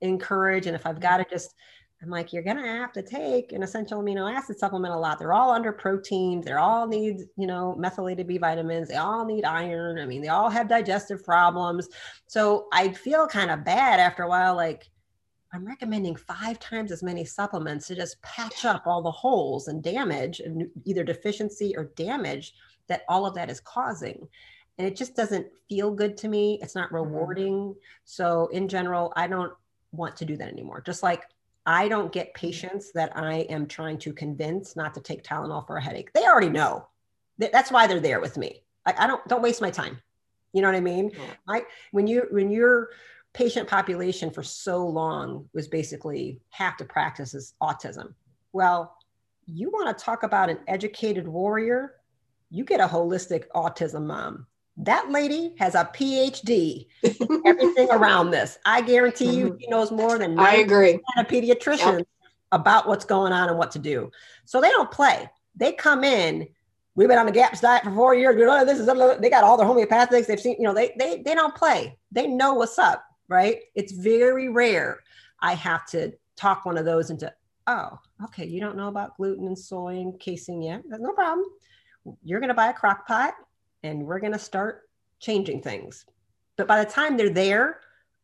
[0.01, 0.67] encourage.
[0.67, 1.55] And if i've got to just
[2.05, 5.19] I'm like, you're gonna have to take an essential amino acid supplement a lot.
[5.19, 6.45] They're all under proteins.
[6.45, 8.89] They all need, you know, methylated B vitamins.
[8.89, 9.99] They all need iron.
[9.99, 11.89] I mean, they all have digestive problems.
[12.27, 14.91] So I feel kind of bad after a while, like
[15.55, 19.83] I'm recommending five times as many supplements to just patch up all the holes and
[19.83, 22.55] damage and either deficiency or damage
[22.89, 24.29] that all of that is causing.
[24.77, 26.59] And it just doesn't feel good to me.
[26.61, 26.97] It's not mm-hmm.
[26.97, 27.75] rewarding.
[28.05, 29.53] So, in general, I don't
[29.93, 30.83] want to do that anymore.
[30.85, 31.23] Just like
[31.67, 35.77] I don't get patients that I am trying to convince not to take Tylenol for
[35.77, 36.13] a headache.
[36.13, 36.87] They already know.
[37.39, 38.63] That's why they're there with me.
[38.87, 40.01] I, I don't don't waste my time.
[40.53, 41.11] You know what I mean?
[41.49, 41.61] Yeah.
[41.91, 42.91] When you when you're
[43.33, 48.15] patient population for so long was basically half the practice is autism.
[48.53, 48.97] Well,
[49.47, 51.97] you want to talk about an educated warrior,
[52.51, 54.47] you get a holistic autism mom.
[54.77, 56.87] That lady has a PhD,
[57.47, 58.59] everything around this.
[58.65, 59.61] I guarantee you, mm-hmm.
[59.61, 61.01] she knows more than I agree.
[61.17, 62.07] A pediatrician yep.
[62.51, 64.11] about what's going on and what to do.
[64.45, 65.31] So they don't play.
[65.55, 66.49] They come in.
[66.97, 68.37] We've been on the GAPS diet for four years.
[68.67, 68.87] This is
[69.21, 70.27] they got all their homeopathics.
[70.27, 71.97] They've seen, you know, they they they don't play.
[72.13, 73.61] They know what's up right?
[73.75, 75.01] It's very rare
[75.41, 77.33] I have to talk one of those into,
[77.67, 80.83] oh, okay, you don't know about gluten and soy and casein yet.
[80.87, 81.47] No problem.
[82.23, 83.35] You're going to buy a crock pot
[83.85, 84.83] and we're going to start
[85.21, 86.05] changing things.
[86.57, 87.81] But by the time they're there,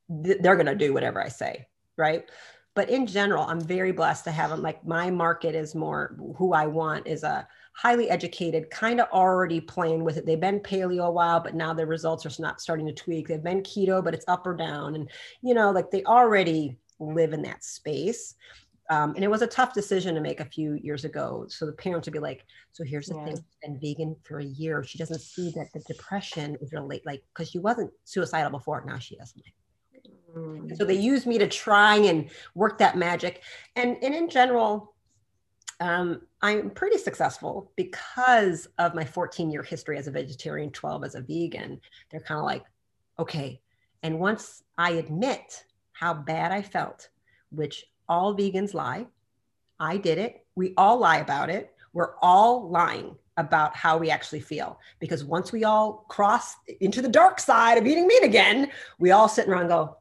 [0.08, 2.28] they're going to do whatever I say, right?
[2.74, 4.62] But in general, I'm very blessed to have them.
[4.62, 9.60] Like my market is more who I want is a highly educated, kind of already
[9.60, 10.26] playing with it.
[10.26, 13.28] They've been paleo a while, but now their results are not starting to tweak.
[13.28, 14.94] They've been keto, but it's up or down.
[14.94, 15.10] And,
[15.42, 18.34] you know, like they already live in that space.
[18.90, 21.46] Um, and it was a tough decision to make a few years ago.
[21.48, 23.24] So the parents would be like, so here's the yeah.
[23.24, 24.82] thing, she's been vegan for a year.
[24.82, 28.82] She doesn't see that the depression is related, like, because she wasn't suicidal before.
[28.84, 29.32] Now she is.
[30.36, 30.76] Mm.
[30.76, 33.42] So they used me to try and work that magic.
[33.76, 34.92] And, and in general,
[35.78, 41.14] um, I'm pretty successful because of my 14 year history as a vegetarian, 12 as
[41.14, 41.80] a vegan.
[42.10, 42.64] They're kind of like,
[43.20, 43.60] okay.
[44.02, 47.08] And once I admit how bad I felt,
[47.50, 49.06] which all vegans lie,
[49.78, 50.44] I did it.
[50.54, 51.72] We all lie about it.
[51.94, 57.08] We're all lying about how we actually feel because once we all cross into the
[57.08, 59.96] dark side of eating meat again, we all sit around and go,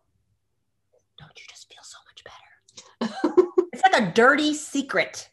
[1.18, 3.48] don't you just feel so much better?
[3.72, 5.30] it's like a dirty secret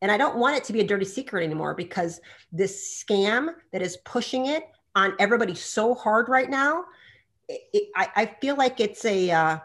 [0.00, 2.20] and I don't want it to be a dirty secret anymore because
[2.52, 4.64] this scam that is pushing it
[4.94, 6.84] on everybody so hard right now,
[7.48, 9.58] it, it, I, I, feel like it's a, uh,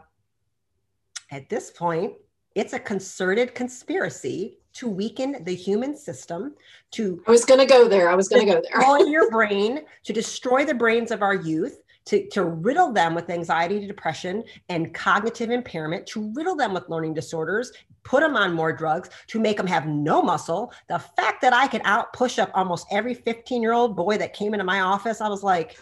[1.32, 2.14] at this point,
[2.56, 6.56] it's a concerted conspiracy to weaken the human system,
[6.92, 8.10] to I was going to go there.
[8.10, 8.80] I was going to go there.
[8.80, 13.30] destroy your brain, to destroy the brains of our youth, to, to riddle them with
[13.30, 17.72] anxiety, depression, and cognitive impairment, to riddle them with learning disorders,
[18.04, 20.74] put them on more drugs, to make them have no muscle.
[20.90, 24.34] The fact that I could out push up almost every 15 year old boy that
[24.34, 25.78] came into my office, I was like,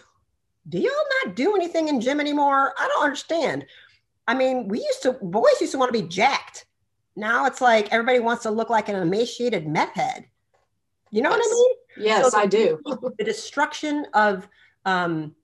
[0.68, 0.92] do y'all
[1.24, 2.72] not do anything in gym anymore?
[2.78, 3.66] I don't understand.
[4.26, 6.66] I mean, we used to, boys used to want to be jacked.
[7.16, 10.26] Now it's like everybody wants to look like an emaciated meth head.
[11.10, 11.38] You know yes.
[11.38, 11.74] what I mean?
[12.06, 12.80] Yes, so the, I do.
[13.18, 14.48] the destruction of,
[14.86, 15.34] um,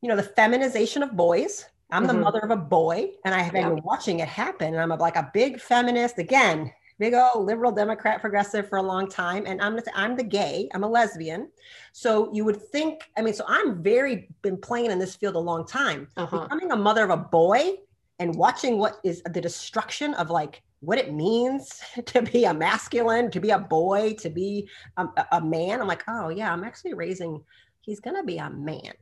[0.00, 1.66] you know, the feminization of boys.
[1.90, 2.16] I'm mm-hmm.
[2.16, 3.68] the mother of a boy, and I have yeah.
[3.68, 4.74] been watching it happen.
[4.74, 9.08] And I'm like a big feminist again, big old liberal Democrat progressive for a long
[9.08, 9.44] time.
[9.46, 10.68] And I'm I'm the gay.
[10.74, 11.50] I'm a lesbian.
[11.92, 13.10] So you would think.
[13.16, 16.08] I mean, so I'm very been playing in this field a long time.
[16.16, 16.40] Uh-huh.
[16.40, 17.76] Becoming a mother of a boy
[18.18, 23.30] and watching what is the destruction of like what it means to be a masculine,
[23.30, 25.80] to be a boy, to be um, a, a man.
[25.80, 27.42] I'm like, oh yeah, I'm actually raising.
[27.80, 28.92] He's gonna be a man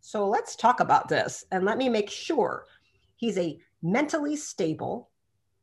[0.00, 2.64] so let's talk about this and let me make sure
[3.16, 5.10] he's a mentally stable,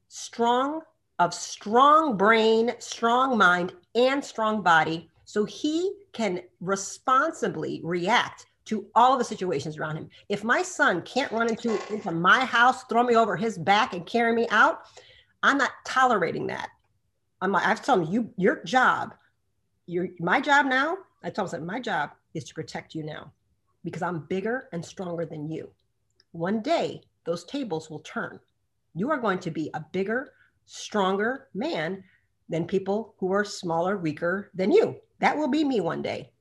[0.07, 0.81] strong,
[1.19, 5.09] of strong brain, strong mind, and strong body.
[5.25, 10.09] So he can responsibly react to all the situations around him.
[10.29, 14.05] If my son can't run into, into my house, throw me over his back and
[14.05, 14.81] carry me out,
[15.43, 16.69] I'm not tolerating that.
[17.41, 19.13] I'm like, I've told him, you, your job,
[19.85, 23.31] your, my job now, I told him, my job is to protect you now
[23.83, 25.69] because I'm bigger and stronger than you.
[26.31, 28.39] One day, those tables will turn.
[28.95, 30.33] You are going to be a bigger,
[30.65, 32.03] stronger man
[32.49, 34.97] than people who are smaller, weaker than you.
[35.19, 36.31] That will be me one day.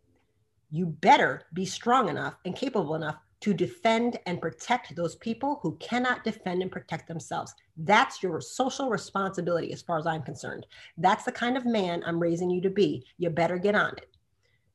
[0.76, 5.74] You better be strong enough and capable enough to defend and protect those people who
[5.76, 7.54] cannot defend and protect themselves.
[7.78, 10.66] That's your social responsibility, as far as I'm concerned.
[10.98, 13.06] That's the kind of man I'm raising you to be.
[13.16, 14.14] You better get on it.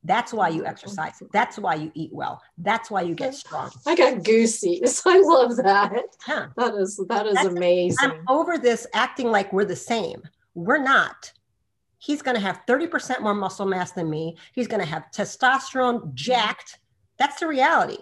[0.03, 1.21] That's why you exercise.
[1.33, 2.41] That's why you eat well.
[2.57, 3.69] That's why you get strong.
[3.85, 5.03] I got goosies.
[5.05, 5.93] I love that.
[6.25, 6.47] Huh.
[6.57, 7.97] That is that is That's- amazing.
[8.01, 10.23] I'm over this acting like we're the same.
[10.55, 11.31] We're not.
[12.01, 14.35] He's going to have 30% more muscle mass than me.
[14.53, 16.79] He's going to have testosterone jacked.
[17.19, 17.99] That's the reality,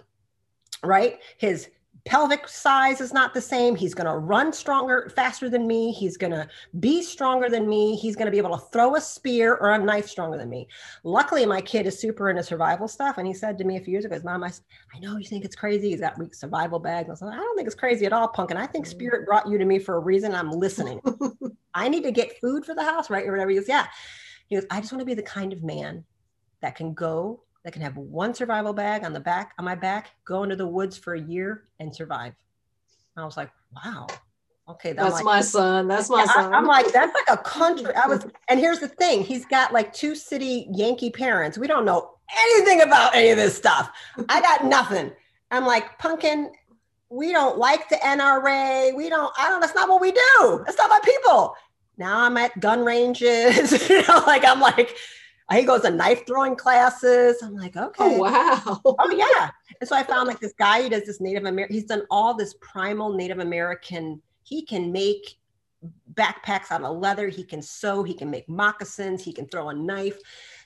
[0.82, 1.18] right?
[1.36, 1.68] His
[2.04, 3.74] pelvic size is not the same.
[3.76, 5.92] He's going to run stronger, faster than me.
[5.92, 6.48] He's going to
[6.78, 7.96] be stronger than me.
[7.96, 10.68] He's going to be able to throw a spear or a knife stronger than me.
[11.04, 13.18] Luckily, my kid is super into survival stuff.
[13.18, 14.52] And he said to me a few years ago, his mom, I,
[14.94, 15.90] I know you think it's crazy.
[15.90, 17.10] He's got weak survival bags.
[17.10, 18.50] I said, I don't think it's crazy at all, punk.
[18.50, 18.90] And I think mm.
[18.90, 20.34] spirit brought you to me for a reason.
[20.34, 21.00] I'm listening.
[21.74, 23.26] I need to get food for the house, right?
[23.26, 23.50] Or whatever.
[23.50, 23.86] He goes, yeah.
[24.48, 26.04] He goes, I just want to be the kind of man
[26.60, 30.12] that can go, that can have one survival bag on the back, on my back,
[30.24, 32.34] go into the woods for a year and survive.
[33.16, 34.06] I was like, wow.
[34.68, 34.92] Okay.
[34.92, 35.88] That's like, my son.
[35.88, 36.54] That's my I- son.
[36.54, 37.94] I'm like, that's like a country.
[37.94, 41.58] I was, and here's the thing: he's got like two city Yankee parents.
[41.58, 43.90] We don't know anything about any of this stuff.
[44.28, 45.12] I got nothing.
[45.50, 46.52] I'm like, pumpkin.
[47.12, 48.94] We don't like the NRA.
[48.94, 49.32] We don't.
[49.36, 49.60] I don't.
[49.60, 50.62] That's not what we do.
[50.64, 51.56] That's not my people.
[51.98, 53.88] Now I'm at gun ranges.
[53.88, 54.96] you know, like I'm like,
[55.58, 57.42] he goes to knife throwing classes.
[57.42, 58.04] I'm like, oh, okay.
[58.04, 58.80] oh wow.
[58.84, 59.50] Oh yeah.
[59.80, 61.74] And so I found like this guy who does this Native American.
[61.74, 64.20] He's done all this primal Native American.
[64.42, 65.38] He can make
[66.12, 67.28] backpacks out of leather.
[67.28, 68.02] He can sew.
[68.02, 69.24] He can make moccasins.
[69.24, 70.18] He can throw a knife.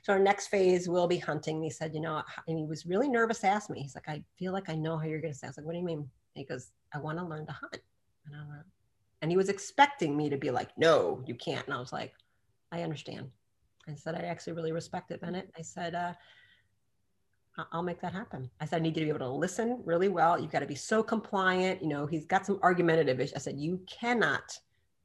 [0.02, 1.56] So our next phase will be hunting.
[1.56, 3.40] And he said, you know, and he was really nervous.
[3.40, 3.82] to Ask me.
[3.82, 5.46] He's like, I feel like I know how you're going to say.
[5.46, 5.98] I was like, what do you mean?
[5.98, 7.78] And he goes, I want to learn to hunt.
[8.26, 8.62] And went,
[9.22, 11.64] and he was expecting me to be like, no, you can't.
[11.66, 12.12] And I was like,
[12.72, 13.30] I understand.
[13.88, 15.50] I said, I actually really respect it, Bennett.
[15.58, 16.12] I said, uh,
[17.72, 18.50] I'll make that happen.
[18.60, 20.40] I said, I need you to be able to listen really well.
[20.40, 21.82] You've got to be so compliant.
[21.82, 23.34] You know, he's got some argumentative issues.
[23.34, 24.58] I said, you cannot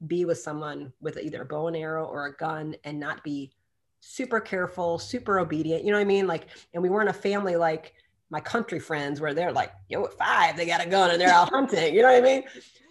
[0.07, 3.51] be with someone with either a bow and arrow or a gun and not be
[3.99, 5.83] super careful, super obedient.
[5.83, 6.25] You know what I mean?
[6.25, 7.93] Like, and we weren't a family like
[8.31, 11.29] my country friends where they're like, yo, at five, they got a gun and they're
[11.29, 11.93] out hunting.
[11.93, 12.43] You know what I mean?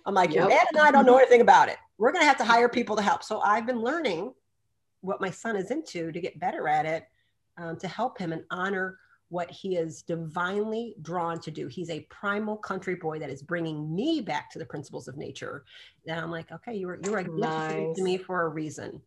[0.06, 0.50] I'm like, your Yep.
[0.50, 1.78] dad and I don't know anything about it.
[1.96, 3.22] We're going to have to hire people to help.
[3.24, 4.34] So I've been learning
[5.08, 7.04] what my son is into to get better at it,
[7.56, 8.98] um, to help him and honor
[9.30, 11.66] what he is divinely drawn to do.
[11.66, 15.64] He's a primal country boy that is bringing me back to the principles of nature.
[16.06, 17.96] And I'm like, okay, you were you were a Nice.
[17.96, 19.00] to me for a reason,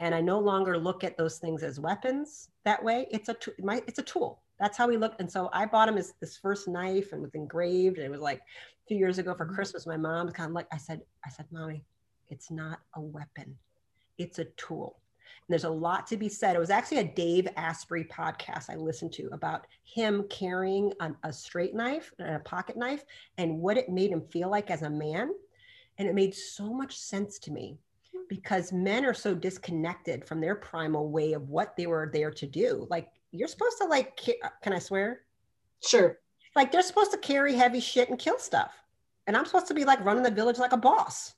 [0.00, 3.06] and I no longer look at those things as weapons that way.
[3.10, 4.42] It's a t- my, it's a tool.
[4.60, 5.14] That's how we look.
[5.18, 7.98] And so I bought him his this first knife and was engraved.
[7.98, 9.86] And it was like a few years ago for Christmas.
[9.86, 11.84] My mom kind of like I said, I said, mommy,
[12.28, 13.56] it's not a weapon.
[14.18, 14.98] It's a tool.
[15.48, 16.54] There's a lot to be said.
[16.54, 21.32] It was actually a Dave Asprey podcast I listened to about him carrying a, a
[21.32, 23.04] straight knife and a pocket knife
[23.38, 25.30] and what it made him feel like as a man.
[25.96, 27.78] And it made so much sense to me
[28.28, 32.46] because men are so disconnected from their primal way of what they were there to
[32.46, 32.86] do.
[32.90, 35.22] Like you're supposed to like, uh, can I swear?
[35.82, 36.18] Sure.
[36.54, 38.74] Like they're supposed to carry heavy shit and kill stuff.
[39.26, 41.34] And I'm supposed to be like running the village like a boss.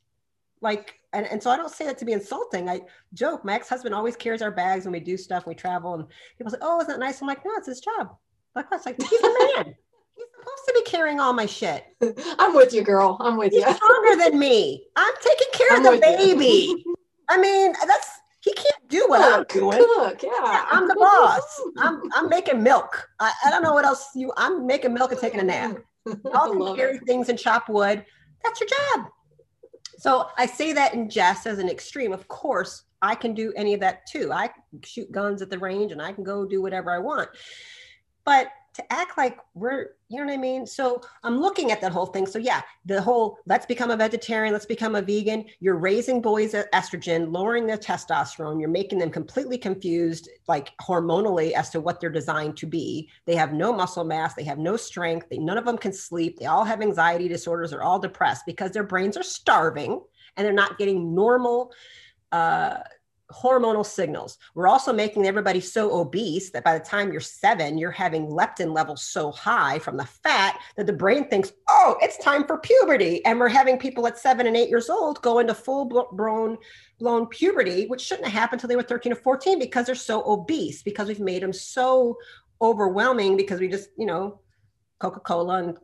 [0.63, 2.69] Like, and, and so I don't say that to be insulting.
[2.69, 2.83] I
[3.15, 6.05] joke, my ex-husband always carries our bags when we do stuff, we travel, and
[6.39, 7.21] people say, Oh, isn't that nice?
[7.21, 8.17] I'm like, no, it's his job.
[8.55, 9.23] Like, what's like he's a
[9.57, 9.75] man.
[10.17, 11.85] he's supposed to be carrying all my shit.
[12.39, 13.17] I'm with you, girl.
[13.21, 13.61] I'm with you.
[13.61, 13.75] He's you.
[13.75, 14.87] stronger than me.
[14.97, 16.17] I'm taking care I'm of the you.
[16.37, 16.85] baby.
[17.29, 18.09] I mean, that's
[18.43, 19.79] he can't do what I'm doing.
[19.79, 20.31] cook, yeah.
[20.43, 21.61] Yeah, I'm the boss.
[21.79, 23.09] I'm I'm making milk.
[23.21, 24.33] I, I don't know what else you.
[24.37, 25.77] I'm making milk and taking a nap.
[26.09, 27.07] I Y'all carry it.
[27.07, 28.05] things and chop wood.
[28.43, 29.11] That's your job.
[30.01, 32.15] So I say that in jest as an extreme.
[32.15, 34.33] Of course, I can do any of that too.
[34.33, 34.49] I
[34.83, 37.29] shoot guns at the range and I can go do whatever I want.
[38.25, 40.67] But to act like we're, you know what I mean?
[40.67, 42.27] So I'm looking at that whole thing.
[42.27, 45.45] So yeah, the whole let's become a vegetarian, let's become a vegan.
[45.59, 48.61] You're raising boys estrogen, lowering their testosterone.
[48.61, 53.09] You're making them completely confused, like hormonally, as to what they're designed to be.
[53.27, 56.39] They have no muscle mass, they have no strength, they, none of them can sleep.
[56.39, 60.01] They all have anxiety disorders, they're all depressed because their brains are starving
[60.37, 61.73] and they're not getting normal
[62.33, 62.79] uh,
[63.33, 64.39] hormonal signals.
[64.55, 68.75] We're also making everybody so obese that by the time you're seven, you're having leptin
[68.75, 73.25] levels so high from the fat that the brain thinks, oh, it's time for puberty.
[73.25, 76.59] And we're having people at seven and eight years old go into full blown
[76.99, 80.23] blown puberty, which shouldn't have happened until they were 13 or 14 because they're so
[80.31, 82.17] obese, because we've made them so
[82.61, 84.41] overwhelming because we just, you know,
[85.01, 85.79] Coca-Cola and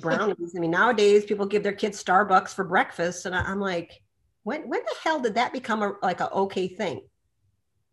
[0.00, 0.54] brownies.
[0.56, 3.26] I mean, nowadays people give their kids Starbucks for breakfast.
[3.26, 4.00] And I'm like,
[4.46, 7.00] when when the hell did that become a like a okay thing?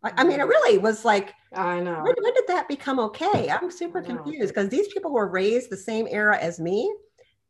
[0.04, 2.04] Like, I mean, it really was like, I know.
[2.04, 3.50] when, when did that become okay?
[3.50, 6.94] I'm super confused because these people were raised the same era as me.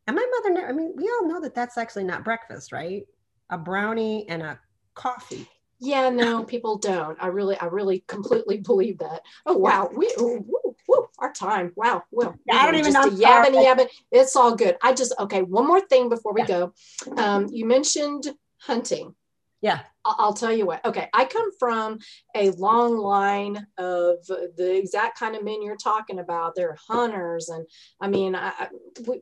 [0.06, 3.02] And my mother, I mean, we all know that that's actually not breakfast, right?
[3.50, 4.58] A brownie and a
[4.94, 5.48] coffee.
[5.80, 7.18] Yeah, no, people don't.
[7.20, 9.20] I really, I really completely believe that.
[9.44, 10.46] Oh wow, we ooh,
[10.88, 11.72] woo, our time.
[11.76, 13.02] Wow, well, I don't even know.
[13.02, 13.88] a yabbing, yabbing.
[14.12, 14.78] It's all good.
[14.80, 15.42] I just okay.
[15.42, 16.72] One more thing before we go.
[17.18, 18.32] Um, you mentioned
[18.66, 19.14] hunting.
[19.60, 19.80] Yeah.
[20.04, 20.84] I- I'll tell you what.
[20.84, 21.98] Okay, I come from
[22.34, 26.54] a long line of the exact kind of men you're talking about.
[26.54, 27.66] They're hunters, and
[28.00, 28.68] I mean, I, I-
[29.06, 29.20] we,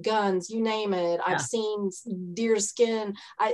[0.00, 1.20] guns, you name it.
[1.26, 1.34] Yeah.
[1.34, 1.90] I've seen
[2.32, 3.14] deer skin.
[3.38, 3.52] I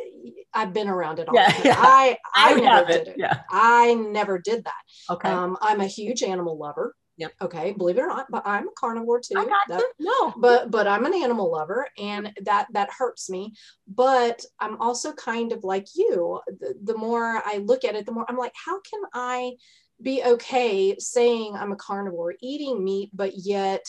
[0.54, 1.34] I've been around it all.
[1.34, 1.74] Yeah, yeah.
[1.76, 3.14] I I, never have did it.
[3.18, 3.40] Yeah.
[3.50, 4.82] I never did that.
[5.14, 5.28] Okay.
[5.28, 6.94] Um, I'm a huge animal lover.
[7.22, 7.34] Yep.
[7.42, 9.38] Okay, believe it or not, but I'm a carnivore too.
[9.38, 9.92] I got That-.
[10.00, 10.32] No.
[10.36, 13.54] but but i'm an animal lover and that that hurts me
[13.86, 18.12] but i'm also kind of like you the, the more i look at it the
[18.12, 19.52] more i'm like how can i
[20.00, 23.84] be okay saying i'm a carnivore eating meat but yet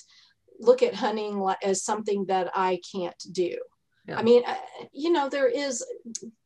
[0.60, 3.58] look at hunting as something that i can't do
[4.08, 4.18] Yeah.
[4.20, 4.56] i mean uh,
[4.92, 5.84] you know there is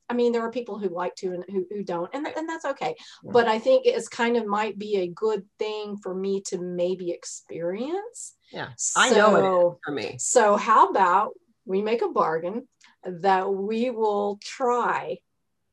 [0.10, 2.64] I mean, there are people who like to and who, who don't, and, and that's
[2.64, 2.96] okay.
[3.24, 3.32] Yeah.
[3.34, 7.12] But I think it's kind of might be a good thing for me to maybe
[7.12, 8.36] experience.
[8.52, 8.70] Yeah.
[8.96, 9.40] I know it.
[9.42, 10.16] So- For me.
[10.18, 11.34] so how about
[11.66, 12.68] we make a bargain
[13.04, 15.18] that we will try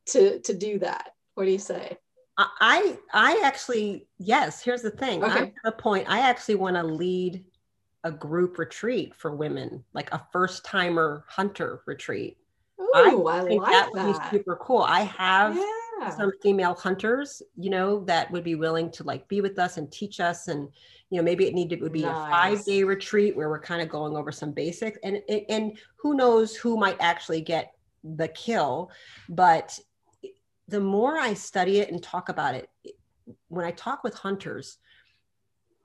[0.07, 1.11] to to do that?
[1.35, 1.97] What do you say?
[2.37, 4.63] I I actually yes.
[4.65, 5.23] Here's the thing.
[5.23, 5.47] I'm Okay.
[5.51, 6.11] to the point.
[6.11, 7.45] I actually want to lead
[8.05, 12.37] a group retreat for women, like a first timer hunter retreat.
[12.81, 14.83] Ooh, I, think like that would be super cool.
[14.83, 16.11] I have Yeah.
[16.11, 19.91] some female hunters, you know, that would be willing to like be with us and
[19.91, 20.49] teach us.
[20.49, 20.69] And,
[21.09, 23.81] you know, maybe it needed, it would be a five day retreat where we're kind
[23.81, 27.73] of going over some basics and, and, and who knows who might actually get
[28.03, 28.91] the kill.
[29.31, 29.79] But
[30.69, 32.69] the more I study it and talk about it,
[33.49, 34.77] when I talk with hunters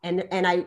[0.04, 0.66] and, and I,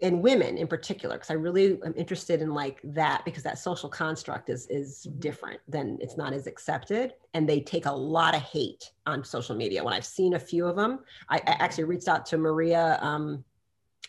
[0.00, 3.88] and women in particular because i really am interested in like that because that social
[3.88, 8.42] construct is is different than it's not as accepted and they take a lot of
[8.42, 12.06] hate on social media when i've seen a few of them i, I actually reached
[12.06, 13.44] out to maria um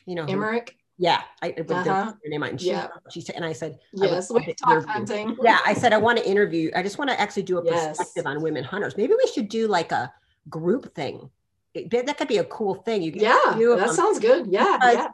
[0.06, 0.78] you know who- Emmerich.
[1.00, 2.06] yeah i I put Uh-huh.
[2.06, 2.88] her name out and she, Yeah.
[3.12, 5.36] she said and i said Yes, love we talk hunting.
[5.42, 7.98] yeah i said i want to interview i just want to actually do a Yes.
[7.98, 10.14] perspective on women hunters maybe we should do like a
[10.50, 11.32] group thing
[11.74, 14.48] that could be a cool thing you Yeah, that them sounds good.
[14.48, 15.08] Yeah, yeah.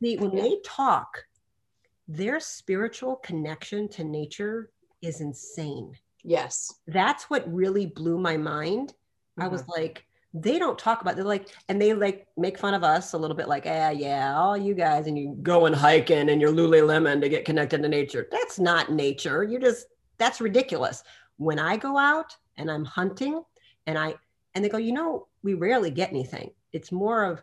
[0.00, 0.42] the, when Yeah.
[0.42, 1.24] they talk,
[2.08, 4.70] their spiritual connection to nature
[5.02, 5.96] is insane.
[6.22, 6.74] Yes.
[6.86, 8.94] That's what really blew my mind.
[9.38, 9.72] I was Mm-hmm.
[9.82, 13.18] like, they don't talk about they're like, and they like make fun of us a
[13.18, 17.20] little bit like, ah, yeah, all you guys, and you going hiking and your Lululemon
[17.20, 18.28] to get connected to nature.
[18.30, 19.42] That's not nature.
[19.42, 19.86] You're just
[20.18, 21.02] that's ridiculous.
[21.38, 23.42] When I go out and I'm hunting
[23.86, 24.14] and I
[24.54, 26.50] and they go, you know, we rarely get anything.
[26.72, 27.42] It's more of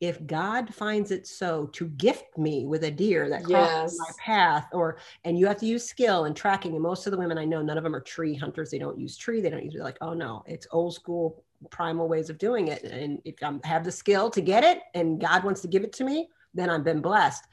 [0.00, 3.98] if God finds it so to gift me with a deer that crosses Yes.
[3.98, 6.74] my path, or and you have to use skill and tracking.
[6.74, 8.70] And most of the women I know, none of them are tree hunters.
[8.70, 9.40] They don't use tree.
[9.40, 12.84] They don't use like, oh no, it's old school primal ways of doing it.
[12.84, 15.92] And if I have the skill to get it and God wants to give it
[15.94, 17.44] to me, then I've been blessed.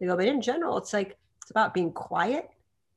[0.00, 2.48] They go, but in general, it's like it's about being quiet,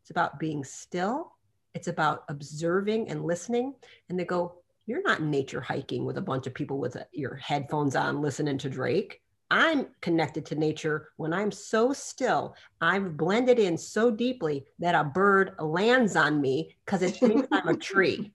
[0.02, 1.34] it's about being still,
[1.76, 3.76] it's about observing and listening.
[4.10, 7.36] And they go, you're not nature hiking with a bunch of people with a, your
[7.36, 9.22] headphones on listening to Drake.
[9.52, 12.56] I'm connected to nature when I'm so still.
[12.82, 17.68] I've blended in so deeply that a bird lands on me because it thinks I'm
[17.68, 18.32] a tree.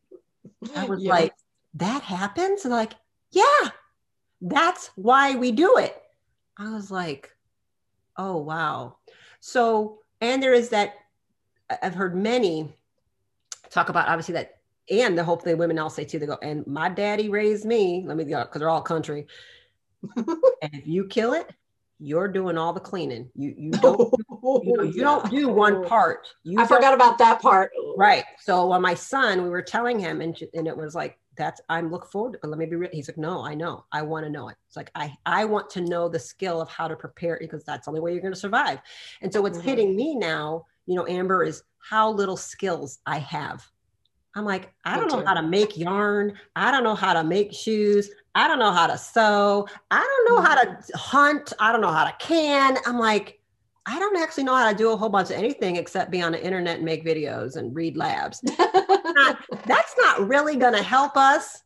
[0.76, 1.10] I was Yeah.
[1.10, 1.34] like,
[1.74, 2.64] that happens?
[2.64, 2.94] And like,
[3.32, 3.70] yeah,
[4.40, 6.00] that's why we do it.
[6.56, 7.34] I was like,
[8.16, 8.96] oh, wow.
[9.40, 10.94] So, and there is that,
[11.82, 12.72] I've heard many
[13.70, 14.59] talk about obviously that,
[14.90, 18.04] and the hope that women all say too, they go, and my daddy raised me,
[18.06, 19.26] let me go, because they're all country.
[20.16, 21.50] and if you kill it,
[21.98, 23.30] you're doing all the cleaning.
[23.34, 24.12] You you don't
[24.62, 26.26] you, know, you don't do one part.
[26.42, 27.70] You I forgot about that part.
[27.96, 28.24] Right.
[28.40, 31.90] So on my son, we were telling him, and, and it was like, that's I'm
[31.90, 32.38] look forward.
[32.42, 32.90] To, let me be real.
[32.92, 33.84] He's like, no, I know.
[33.92, 34.56] I want to know it.
[34.66, 37.84] It's like I I want to know the skill of how to prepare because that's
[37.86, 38.80] the only way you're going to survive.
[39.22, 39.62] And so what's Mhm.
[39.62, 43.69] hitting me now, you know, Amber, is how little skills I have.
[44.34, 46.34] I'm like, I don't know how to make yarn.
[46.54, 48.10] I don't know how to make shoes.
[48.34, 49.66] I don't know how to sew.
[49.90, 51.52] I don't know how to hunt.
[51.58, 52.78] I don't know how to can.
[52.86, 53.40] I'm like,
[53.86, 56.32] I don't actually know how to do a whole bunch of anything except be on
[56.32, 58.40] the internet and make videos and read labs.
[59.66, 61.64] That's not really going to help us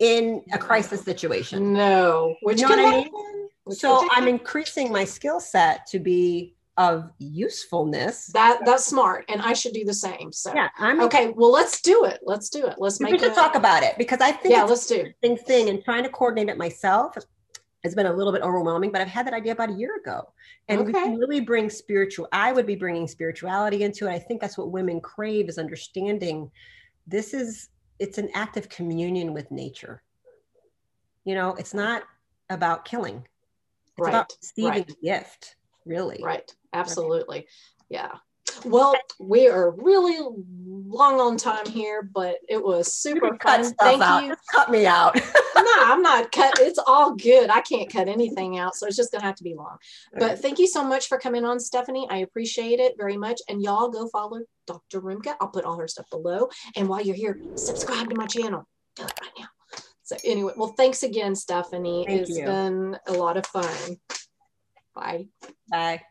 [0.00, 1.72] in a crisis situation.
[1.72, 3.48] no, which You know what I mean?
[3.64, 8.26] which So I'm increasing my skill set to be of usefulness.
[8.28, 10.32] that that's smart, and I should do the same.
[10.32, 12.20] So Yeah, I'm okay, well let's do it.
[12.24, 12.76] Let's do it.
[12.78, 13.34] Let's We make should it.
[13.34, 14.96] talk about it because I think Yeah, let's do.
[14.96, 17.16] interesting thing and trying to coordinate it myself
[17.84, 20.32] has been a little bit overwhelming, but I've had that idea about a year ago.
[20.68, 24.10] And we can really bring spiritual, I would be bringing spirituality into it.
[24.12, 26.50] I think that's what women crave is understanding
[27.06, 27.68] this is
[27.98, 30.02] it's an act of communion with nature.
[31.24, 32.02] You know, it's not
[32.50, 33.16] about killing.
[33.86, 34.90] It's Right, about receiving right.
[34.90, 36.20] a gift, really.
[36.22, 36.50] Right.
[36.72, 37.46] Absolutely.
[37.88, 38.12] Yeah.
[38.64, 40.18] Well, we are really
[40.86, 43.64] long on time here, but it was super fun.
[43.64, 44.24] stuff Thank out.
[44.24, 44.34] you.
[44.52, 45.14] Cut me out.
[45.56, 46.58] no, I'm not cut.
[46.60, 47.50] It's all good.
[47.50, 49.76] I can't cut anything out, so it's just gonna have to be long.
[50.18, 52.06] But thank you so much for coming on, Stephanie.
[52.10, 53.40] I appreciate it very much.
[53.48, 55.00] And y'all go follow Dr.
[55.00, 55.34] Rimka.
[55.40, 56.48] I'll put all her stuff below.
[56.76, 58.66] And while you're here, subscribe to my channel.
[58.96, 59.46] Do it right now.
[60.02, 62.04] So anyway, well, thanks again, Stephanie.
[62.06, 62.44] Thank It's you.
[62.44, 63.96] been a lot of fun.
[64.94, 65.28] Bye.
[65.68, 66.02] Bye.